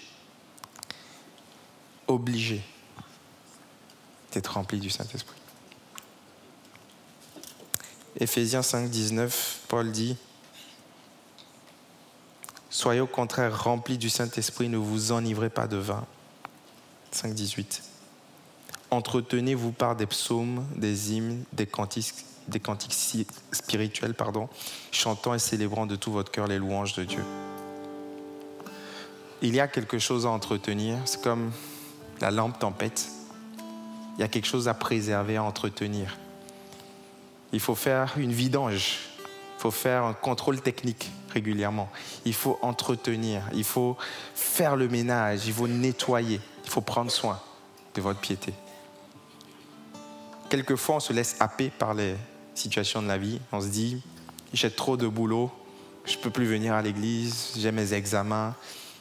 obligés 2.06 2.62
d'être 4.30 4.52
remplis 4.52 4.78
du 4.78 4.88
Saint-Esprit. 4.88 5.36
Éphésiens 8.20 8.62
5, 8.62 8.88
19, 8.88 9.62
Paul 9.66 9.90
dit, 9.90 10.16
Soyez 12.70 13.00
au 13.00 13.08
contraire 13.08 13.64
remplis 13.64 13.98
du 13.98 14.08
Saint-Esprit, 14.08 14.68
ne 14.68 14.76
vous 14.76 15.10
enivrez 15.10 15.50
pas 15.50 15.66
de 15.66 15.76
vin. 15.76 16.06
5, 17.10 17.34
18. 17.34 17.82
Entretenez-vous 18.92 19.72
par 19.72 19.96
des 19.96 20.06
psaumes, 20.06 20.64
des 20.76 21.14
hymnes, 21.14 21.42
des 21.52 21.66
cantiques, 21.66 22.24
des 22.48 22.60
cantiques 22.60 23.28
spirituels, 23.52 24.14
pardon, 24.14 24.48
chantant 24.90 25.34
et 25.34 25.38
célébrant 25.38 25.86
de 25.86 25.96
tout 25.96 26.12
votre 26.12 26.30
cœur 26.30 26.46
les 26.46 26.58
louanges 26.58 26.94
de 26.94 27.04
Dieu. 27.04 27.24
Il 29.40 29.54
y 29.54 29.60
a 29.60 29.68
quelque 29.68 29.98
chose 29.98 30.26
à 30.26 30.30
entretenir, 30.30 30.98
c'est 31.04 31.20
comme 31.20 31.50
la 32.20 32.30
lampe 32.30 32.58
tempête. 32.58 33.08
Il 34.16 34.20
y 34.20 34.24
a 34.24 34.28
quelque 34.28 34.46
chose 34.46 34.68
à 34.68 34.74
préserver, 34.74 35.36
à 35.36 35.42
entretenir. 35.42 36.16
Il 37.52 37.60
faut 37.60 37.74
faire 37.74 38.14
une 38.16 38.32
vidange, 38.32 38.98
il 39.58 39.60
faut 39.60 39.70
faire 39.70 40.04
un 40.04 40.14
contrôle 40.14 40.60
technique 40.60 41.10
régulièrement. 41.32 41.90
Il 42.24 42.34
faut 42.34 42.58
entretenir, 42.62 43.42
il 43.52 43.64
faut 43.64 43.96
faire 44.34 44.76
le 44.76 44.88
ménage, 44.88 45.46
il 45.46 45.52
faut 45.52 45.68
nettoyer, 45.68 46.40
il 46.64 46.70
faut 46.70 46.80
prendre 46.80 47.10
soin 47.10 47.40
de 47.94 48.00
votre 48.00 48.20
piété. 48.20 48.54
Quelquefois, 50.48 50.96
on 50.96 51.00
se 51.00 51.12
laisse 51.12 51.36
happer 51.40 51.70
par 51.70 51.94
les 51.94 52.14
situations 52.54 53.02
de 53.02 53.08
la 53.08 53.18
vie. 53.18 53.40
On 53.52 53.60
se 53.60 53.68
dit, 53.68 54.02
j'ai 54.52 54.70
trop 54.70 54.96
de 54.96 55.06
boulot, 55.06 55.50
je 56.04 56.16
ne 56.16 56.22
peux 56.22 56.30
plus 56.30 56.46
venir 56.46 56.74
à 56.74 56.82
l'église, 56.82 57.52
j'ai 57.56 57.72
mes 57.72 57.94
examens, 57.94 58.54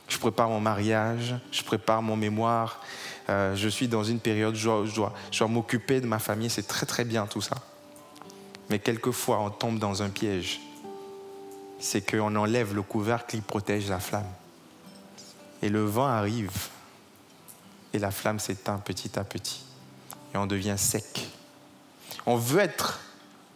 je 0.07 0.17
prépare 0.17 0.49
mon 0.49 0.59
mariage, 0.59 1.35
je 1.51 1.63
prépare 1.63 2.01
mon 2.01 2.15
mémoire, 2.15 2.81
euh, 3.29 3.55
je 3.55 3.69
suis 3.69 3.87
dans 3.87 4.03
une 4.03 4.19
période 4.19 4.55
où 4.55 4.57
je 4.57 4.95
dois, 4.95 5.13
dois 5.37 5.47
m'occuper 5.47 6.01
de 6.01 6.07
ma 6.07 6.19
famille, 6.19 6.49
c'est 6.49 6.67
très 6.67 6.85
très 6.85 7.05
bien 7.05 7.25
tout 7.27 7.41
ça. 7.41 7.57
Mais 8.69 8.79
quelquefois, 8.79 9.39
on 9.39 9.49
tombe 9.49 9.79
dans 9.79 10.01
un 10.01 10.09
piège. 10.09 10.61
C'est 11.79 12.09
qu'on 12.09 12.35
enlève 12.37 12.73
le 12.73 12.81
couvercle 12.81 13.35
qui 13.35 13.41
protège 13.41 13.89
la 13.89 13.99
flamme. 13.99 14.31
Et 15.61 15.67
le 15.67 15.83
vent 15.83 16.05
arrive. 16.05 16.69
Et 17.93 17.99
la 17.99 18.11
flamme 18.11 18.39
s'éteint 18.39 18.77
petit 18.77 19.19
à 19.19 19.25
petit. 19.25 19.63
Et 20.33 20.37
on 20.37 20.45
devient 20.45 20.75
sec. 20.77 21.27
On 22.25 22.37
veut 22.37 22.61
être, 22.61 23.01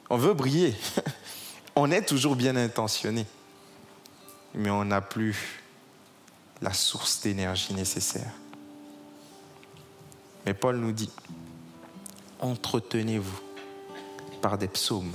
on 0.09 0.17
veut 0.17 0.33
briller. 0.33 0.75
on 1.75 1.91
est 1.91 2.03
toujours 2.03 2.35
bien 2.35 2.55
intentionné. 2.55 3.25
Mais 4.53 4.69
on 4.69 4.85
n'a 4.85 5.01
plus 5.01 5.61
la 6.61 6.73
source 6.73 7.21
d'énergie 7.21 7.73
nécessaire. 7.73 8.31
Mais 10.45 10.53
Paul 10.53 10.77
nous 10.77 10.91
dit, 10.91 11.11
entretenez-vous 12.39 13.39
par 14.41 14.57
des 14.57 14.67
psaumes, 14.67 15.13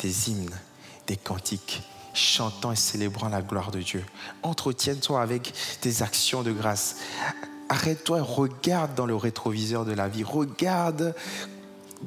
des 0.00 0.30
hymnes, 0.30 0.58
des 1.06 1.16
cantiques, 1.16 1.82
chantant 2.12 2.72
et 2.72 2.76
célébrant 2.76 3.28
la 3.28 3.40
gloire 3.40 3.70
de 3.70 3.80
Dieu. 3.80 4.04
Entretiens-toi 4.42 5.22
avec 5.22 5.54
des 5.82 6.02
actions 6.02 6.42
de 6.42 6.52
grâce. 6.52 6.96
Arrête-toi 7.68 8.18
et 8.18 8.22
regarde 8.22 8.94
dans 8.94 9.06
le 9.06 9.16
rétroviseur 9.16 9.84
de 9.84 9.92
la 9.92 10.08
vie. 10.08 10.24
Regarde 10.24 11.14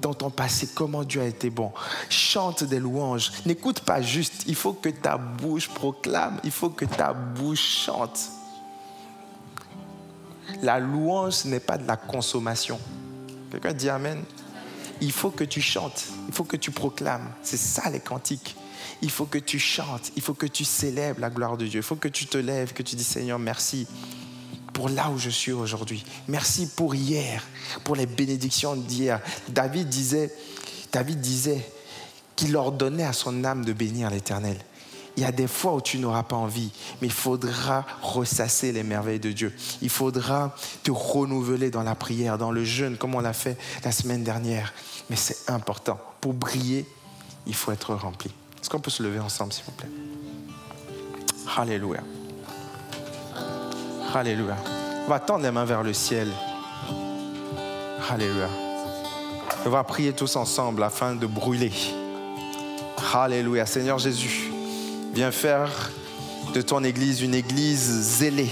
dans 0.01 0.13
ton 0.13 0.29
passé 0.29 0.69
comment 0.73 1.03
Dieu 1.03 1.21
a 1.21 1.25
été 1.25 1.49
bon. 1.49 1.71
Chante 2.09 2.63
des 2.63 2.79
louanges. 2.79 3.31
N'écoute 3.45 3.81
pas 3.81 4.01
juste. 4.01 4.43
Il 4.47 4.55
faut 4.55 4.73
que 4.73 4.89
ta 4.89 5.17
bouche 5.17 5.69
proclame. 5.69 6.39
Il 6.43 6.51
faut 6.51 6.69
que 6.69 6.85
ta 6.85 7.13
bouche 7.13 7.85
chante. 7.85 8.29
La 10.61 10.79
louange, 10.79 11.45
n'est 11.45 11.59
pas 11.59 11.77
de 11.77 11.87
la 11.87 11.97
consommation. 11.97 12.79
Quelqu'un 13.51 13.73
dit 13.73 13.89
Amen 13.89 14.23
il 15.01 15.11
faut 15.11 15.29
que 15.29 15.43
tu 15.43 15.61
chantes, 15.61 16.05
il 16.27 16.33
faut 16.33 16.43
que 16.43 16.57
tu 16.57 16.71
proclames. 16.71 17.29
C'est 17.43 17.57
ça 17.57 17.89
les 17.89 17.99
cantiques. 17.99 18.55
Il 19.01 19.11
faut 19.11 19.25
que 19.25 19.37
tu 19.37 19.59
chantes, 19.59 20.11
il 20.15 20.21
faut 20.21 20.33
que 20.33 20.45
tu 20.45 20.63
célèbres 20.63 21.19
la 21.19 21.29
gloire 21.29 21.57
de 21.57 21.67
Dieu. 21.67 21.79
Il 21.79 21.83
faut 21.83 21.97
que 21.97 22.07
tu 22.07 22.27
te 22.27 22.37
lèves, 22.37 22.73
que 22.73 22.83
tu 22.83 22.95
dis 22.95 23.03
Seigneur, 23.03 23.37
merci 23.37 23.87
pour 24.75 24.89
là 24.89 25.09
où 25.09 25.17
je 25.17 25.29
suis 25.29 25.53
aujourd'hui. 25.53 26.03
Merci 26.27 26.67
pour 26.67 26.93
hier, 26.93 27.41
pour 27.85 27.95
les 27.95 28.05
bénédictions 28.05 28.75
d'hier. 28.75 29.21
David 29.47 29.87
disait, 29.87 30.35
David 30.91 31.21
disait 31.21 31.65
qu'il 32.35 32.57
ordonnait 32.57 33.05
à 33.05 33.13
son 33.13 33.45
âme 33.45 33.63
de 33.63 33.71
bénir 33.71 34.09
l'Éternel. 34.09 34.57
Il 35.15 35.23
y 35.23 35.25
a 35.25 35.31
des 35.31 35.47
fois 35.47 35.75
où 35.75 35.81
tu 35.81 35.97
n'auras 35.97 36.23
pas 36.23 36.35
envie, 36.35 36.71
mais 37.01 37.07
il 37.07 37.13
faudra 37.13 37.85
ressasser 38.01 38.73
les 38.73 38.83
merveilles 38.83 39.21
de 39.21 39.31
Dieu. 39.31 39.55
Il 39.81 39.89
faudra 39.89 40.53
te 40.83 40.91
renouveler 40.91 41.71
dans 41.71 41.83
la 41.83 41.95
prière, 41.95 42.37
dans 42.37 42.51
le 42.51 42.65
jeûne, 42.65 42.97
comme 42.97 43.15
on 43.15 43.21
l'a 43.21 43.31
fait 43.31 43.57
la 43.85 43.93
semaine 43.93 44.25
dernière. 44.25 44.73
Mais 45.09 45.15
c'est 45.15 45.49
important. 45.49 45.97
Pour 46.19 46.33
briller, 46.33 46.85
il 47.47 47.55
faut 47.55 47.71
être 47.71 47.95
rempli. 47.95 48.29
Est-ce 48.61 48.69
qu'on 48.69 48.81
peut 48.81 48.91
se 48.91 49.03
lever 49.03 49.19
ensemble, 49.19 49.53
s'il 49.53 49.63
vous 49.63 49.71
plaît? 49.71 49.89
Alléluia. 51.55 52.01
Alléluia. 54.15 54.55
On 55.05 55.09
va 55.09 55.19
tendre 55.19 55.43
les 55.43 55.51
mains 55.51 55.65
vers 55.65 55.83
le 55.83 55.91
ciel. 55.91 56.29
Alléluia. 58.09 58.47
On 59.65 59.69
va 59.69 59.83
prier 59.83 60.13
tous 60.13 60.37
ensemble 60.37 60.83
afin 60.83 61.15
de 61.15 61.27
brûler. 61.27 61.73
Alléluia. 63.13 63.65
Seigneur 63.65 63.99
Jésus. 63.99 64.49
Viens 65.13 65.31
faire 65.31 65.91
de 66.53 66.61
ton 66.61 66.85
Église 66.85 67.23
une 67.23 67.35
Église 67.35 67.89
zélée, 67.89 68.51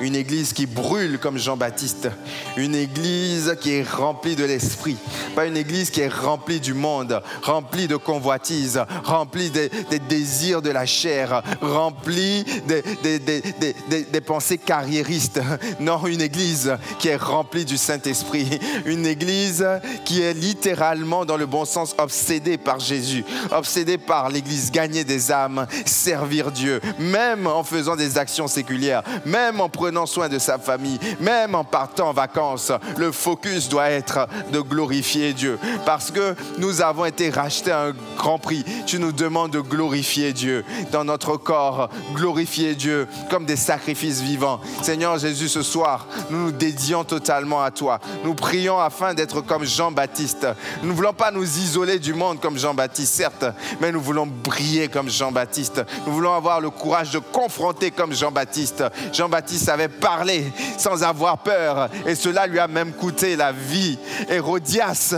une 0.00 0.16
Église 0.16 0.52
qui 0.52 0.66
brûle 0.66 1.18
comme 1.18 1.38
Jean-Baptiste, 1.38 2.08
une 2.56 2.74
Église 2.74 3.56
qui 3.60 3.72
est 3.72 3.88
remplie 3.88 4.36
de 4.36 4.44
l'Esprit, 4.44 4.96
pas 5.34 5.46
une 5.46 5.56
Église 5.56 5.90
qui 5.90 6.00
est 6.00 6.12
remplie 6.12 6.60
du 6.60 6.74
monde, 6.74 7.22
remplie 7.42 7.86
de 7.86 7.96
convoitises, 7.96 8.82
remplie 9.04 9.50
des, 9.50 9.70
désirs 10.08 10.62
de 10.62 10.70
la 10.70 10.86
chair, 10.86 11.42
remplie 11.60 12.44
des, 12.66 12.82
des, 13.18 14.20
pensées 14.20 14.58
carriéristes. 14.58 15.40
Non, 15.80 16.06
une 16.06 16.20
Église 16.20 16.76
qui 16.98 17.08
est 17.08 17.16
remplie 17.16 17.64
du 17.64 17.76
Saint-Esprit, 17.76 18.58
une 18.86 19.06
Église 19.06 19.66
qui 20.04 20.22
est 20.22 20.34
littéralement, 20.34 21.24
dans 21.24 21.36
le 21.36 21.46
bon 21.46 21.64
sens, 21.64 21.94
obsédée 21.98 22.58
par 22.58 22.80
Jésus, 22.80 23.24
obsédée 23.50 23.98
par 23.98 24.30
l'Église, 24.30 24.70
gagner 24.70 25.04
des 25.04 25.30
âmes, 25.30 25.66
servir 25.84 26.50
Dieu, 26.52 26.80
même 26.98 27.46
en 27.46 27.64
faisant 27.64 27.96
des 27.96 28.18
actions 28.18 28.48
séculières, 28.48 29.02
même 29.26 29.60
en 29.60 29.68
prenant 29.68 29.89
prenant 29.90 30.06
soin 30.06 30.28
de 30.28 30.38
sa 30.38 30.56
famille, 30.56 31.00
même 31.18 31.56
en 31.56 31.64
partant 31.64 32.10
en 32.10 32.12
vacances, 32.12 32.70
le 32.96 33.10
focus 33.10 33.68
doit 33.68 33.90
être 33.90 34.28
de 34.52 34.60
glorifier 34.60 35.32
Dieu. 35.32 35.58
Parce 35.84 36.12
que 36.12 36.36
nous 36.58 36.80
avons 36.80 37.06
été 37.06 37.28
rachetés 37.28 37.72
à 37.72 37.86
un 37.86 37.92
grand 38.16 38.38
prix. 38.38 38.64
Tu 38.86 39.00
nous 39.00 39.10
demandes 39.10 39.50
de 39.50 39.58
glorifier 39.58 40.32
Dieu 40.32 40.64
dans 40.92 41.02
notre 41.02 41.36
corps, 41.36 41.90
glorifier 42.14 42.76
Dieu 42.76 43.08
comme 43.30 43.46
des 43.46 43.56
sacrifices 43.56 44.20
vivants. 44.20 44.60
Seigneur 44.80 45.18
Jésus, 45.18 45.48
ce 45.48 45.62
soir, 45.62 46.06
nous 46.30 46.38
nous 46.38 46.52
dédions 46.52 47.02
totalement 47.02 47.60
à 47.60 47.72
toi. 47.72 47.98
Nous 48.22 48.34
prions 48.34 48.78
afin 48.78 49.12
d'être 49.12 49.40
comme 49.40 49.64
Jean-Baptiste. 49.64 50.46
Nous 50.84 50.90
ne 50.90 50.94
voulons 50.94 51.14
pas 51.14 51.32
nous 51.32 51.58
isoler 51.58 51.98
du 51.98 52.14
monde 52.14 52.38
comme 52.38 52.56
Jean-Baptiste, 52.56 53.12
certes, 53.12 53.46
mais 53.80 53.90
nous 53.90 54.00
voulons 54.00 54.28
briller 54.28 54.86
comme 54.86 55.10
Jean-Baptiste. 55.10 55.82
Nous 56.06 56.12
voulons 56.12 56.32
avoir 56.32 56.60
le 56.60 56.70
courage 56.70 57.10
de 57.10 57.18
confronter 57.18 57.90
comme 57.90 58.12
Jean-Baptiste. 58.12 58.84
Jean-Baptiste 59.12 59.68
savait 59.80 59.88
parler 59.88 60.52
sans 60.78 61.02
avoir 61.02 61.38
peur 61.38 61.88
et 62.06 62.14
cela 62.14 62.46
lui 62.46 62.58
a 62.58 62.68
même 62.68 62.92
coûté 62.92 63.36
la 63.36 63.52
vie. 63.52 63.98
Hérodias 64.28 65.14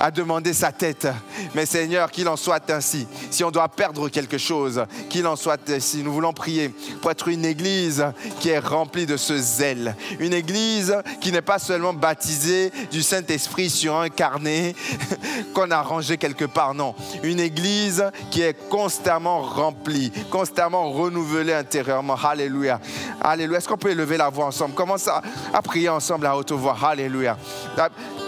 a 0.00 0.10
demandé 0.10 0.52
sa 0.52 0.72
tête. 0.72 1.08
Mais 1.54 1.66
Seigneur, 1.66 2.10
qu'il 2.10 2.28
en 2.28 2.36
soit 2.36 2.70
ainsi. 2.70 3.06
Si 3.30 3.44
on 3.44 3.50
doit 3.50 3.68
perdre 3.68 4.08
quelque 4.08 4.38
chose, 4.38 4.84
qu'il 5.08 5.26
en 5.26 5.36
soit 5.36 5.68
ainsi. 5.68 6.02
Nous 6.02 6.12
voulons 6.12 6.32
prier 6.32 6.68
pour 7.00 7.10
être 7.10 7.28
une 7.28 7.44
église 7.44 8.04
qui 8.40 8.50
est 8.50 8.58
remplie 8.58 9.06
de 9.06 9.16
ce 9.16 9.36
zèle. 9.36 9.96
Une 10.18 10.32
église 10.32 10.96
qui 11.20 11.32
n'est 11.32 11.42
pas 11.42 11.58
seulement 11.58 11.92
baptisée 11.92 12.72
du 12.90 13.02
Saint-Esprit 13.02 13.70
sur 13.70 13.96
un 13.96 14.08
carnet 14.08 14.74
qu'on 15.54 15.70
a 15.70 15.82
rangé 15.82 16.16
quelque 16.16 16.44
part. 16.44 16.74
Non. 16.74 16.94
Une 17.22 17.40
église 17.40 18.04
qui 18.30 18.42
est 18.42 18.56
constamment 18.68 19.42
remplie, 19.42 20.12
constamment 20.30 20.90
renouvelée 20.90 21.54
intérieurement. 21.54 22.16
Alléluia. 22.22 22.80
Alléluia. 23.20 23.58
Est-ce 23.58 23.68
qu'on 23.68 23.76
peut 23.76 23.90
élever 23.90 24.16
la 24.16 24.28
voix 24.28 24.46
ensemble? 24.46 24.74
Commence 24.74 25.08
à, 25.08 25.22
à 25.52 25.62
prier 25.62 25.88
ensemble 25.88 26.26
à 26.26 26.36
haute 26.36 26.52
voix. 26.52 26.76
Alléluia. 26.82 27.36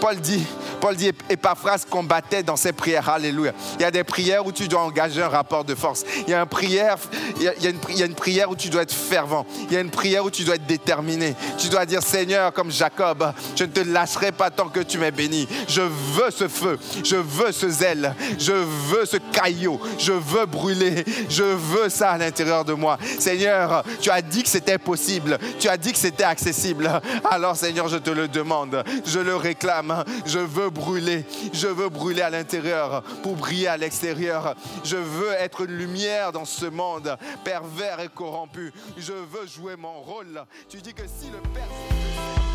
Paul 0.01 0.17
dit, 0.17 0.45
Paul 0.85 0.95
dit, 0.95 1.11
Epaphras 1.31 1.83
combattait 1.89 2.43
dans 2.43 2.55
ses 2.55 2.71
prières. 2.71 3.09
Alléluia. 3.09 3.53
Il 3.79 3.81
y 3.81 3.85
a 3.85 3.89
des 3.89 4.03
prières 4.03 4.45
où 4.45 4.51
tu 4.51 4.67
dois 4.67 4.81
engager 4.81 5.19
un 5.19 5.29
rapport 5.29 5.65
de 5.65 5.73
force. 5.73 6.05
Il 6.27 6.29
y 6.29 6.33
a 6.35 6.39
une 6.39 6.45
prière, 6.45 6.97
il 7.37 7.41
y 7.41 7.47
a, 7.47 8.05
une, 8.05 8.13
prière 8.13 8.51
où 8.51 8.55
tu 8.55 8.69
dois 8.69 8.83
être 8.83 8.93
fervent. 8.93 9.47
Il 9.63 9.73
y 9.73 9.77
a 9.77 9.79
une 9.79 9.89
prière 9.89 10.23
où 10.23 10.29
tu 10.29 10.43
dois 10.43 10.57
être 10.57 10.67
déterminé. 10.67 11.33
Tu 11.57 11.69
dois 11.69 11.87
dire, 11.87 12.03
Seigneur, 12.03 12.53
comme 12.53 12.69
Jacob, 12.69 13.33
je 13.55 13.63
ne 13.63 13.69
te 13.71 13.79
lâcherai 13.79 14.31
pas 14.31 14.51
tant 14.51 14.69
que 14.69 14.81
tu 14.81 14.99
m'es 14.99 15.09
béni. 15.09 15.47
Je 15.67 15.81
veux 15.81 16.29
ce 16.29 16.47
feu. 16.47 16.77
Je 17.03 17.15
veux 17.15 17.51
ce 17.51 17.67
zèle. 17.67 18.13
Je 18.37 18.51
veux 18.51 19.05
ce 19.05 19.17
caillot. 19.17 19.81
Je 19.97 20.11
veux 20.11 20.45
brûler. 20.45 21.03
Je 21.29 21.41
veux 21.41 21.89
ça 21.89 22.11
à 22.11 22.19
l'intérieur 22.19 22.63
de 22.63 22.73
moi. 22.73 22.99
Seigneur, 23.17 23.83
tu 24.01 24.11
as 24.11 24.21
dit 24.21 24.43
que 24.43 24.49
c'était 24.49 24.77
possible. 24.77 25.39
Tu 25.59 25.67
as 25.67 25.77
dit 25.77 25.93
que 25.93 25.97
c'était 25.97 26.25
accessible. 26.25 27.01
Alors, 27.31 27.55
Seigneur, 27.55 27.87
je 27.87 27.97
te 27.97 28.11
le 28.11 28.27
demande. 28.27 28.83
Je 29.03 29.17
le 29.17 29.35
réclame. 29.35 30.03
Je 30.27 30.37
veux 30.37 30.74
brûler. 30.75 31.25
Je 31.53 31.67
veux 31.67 31.89
brûler 31.89 32.21
à 32.21 32.29
l'intérieur 32.29 33.01
pour 33.23 33.35
briller 33.35 33.67
à 33.67 33.77
l'extérieur. 33.77 34.55
Je 34.83 34.97
veux 34.97 35.31
être 35.31 35.61
une 35.61 35.77
lumière 35.77 36.31
dans 36.31 36.45
ce 36.45 36.65
monde 36.65 37.17
pervers 37.43 37.99
et 38.01 38.09
corrompu. 38.09 38.71
Je 38.97 39.13
veux 39.13 39.47
jouer 39.47 39.75
mon 39.75 40.01
rôle. 40.01 40.43
Tu 40.69 40.77
dis 40.81 40.93
que 40.93 41.03
si 41.07 41.31
le 41.31 41.39
Père... 41.53 42.54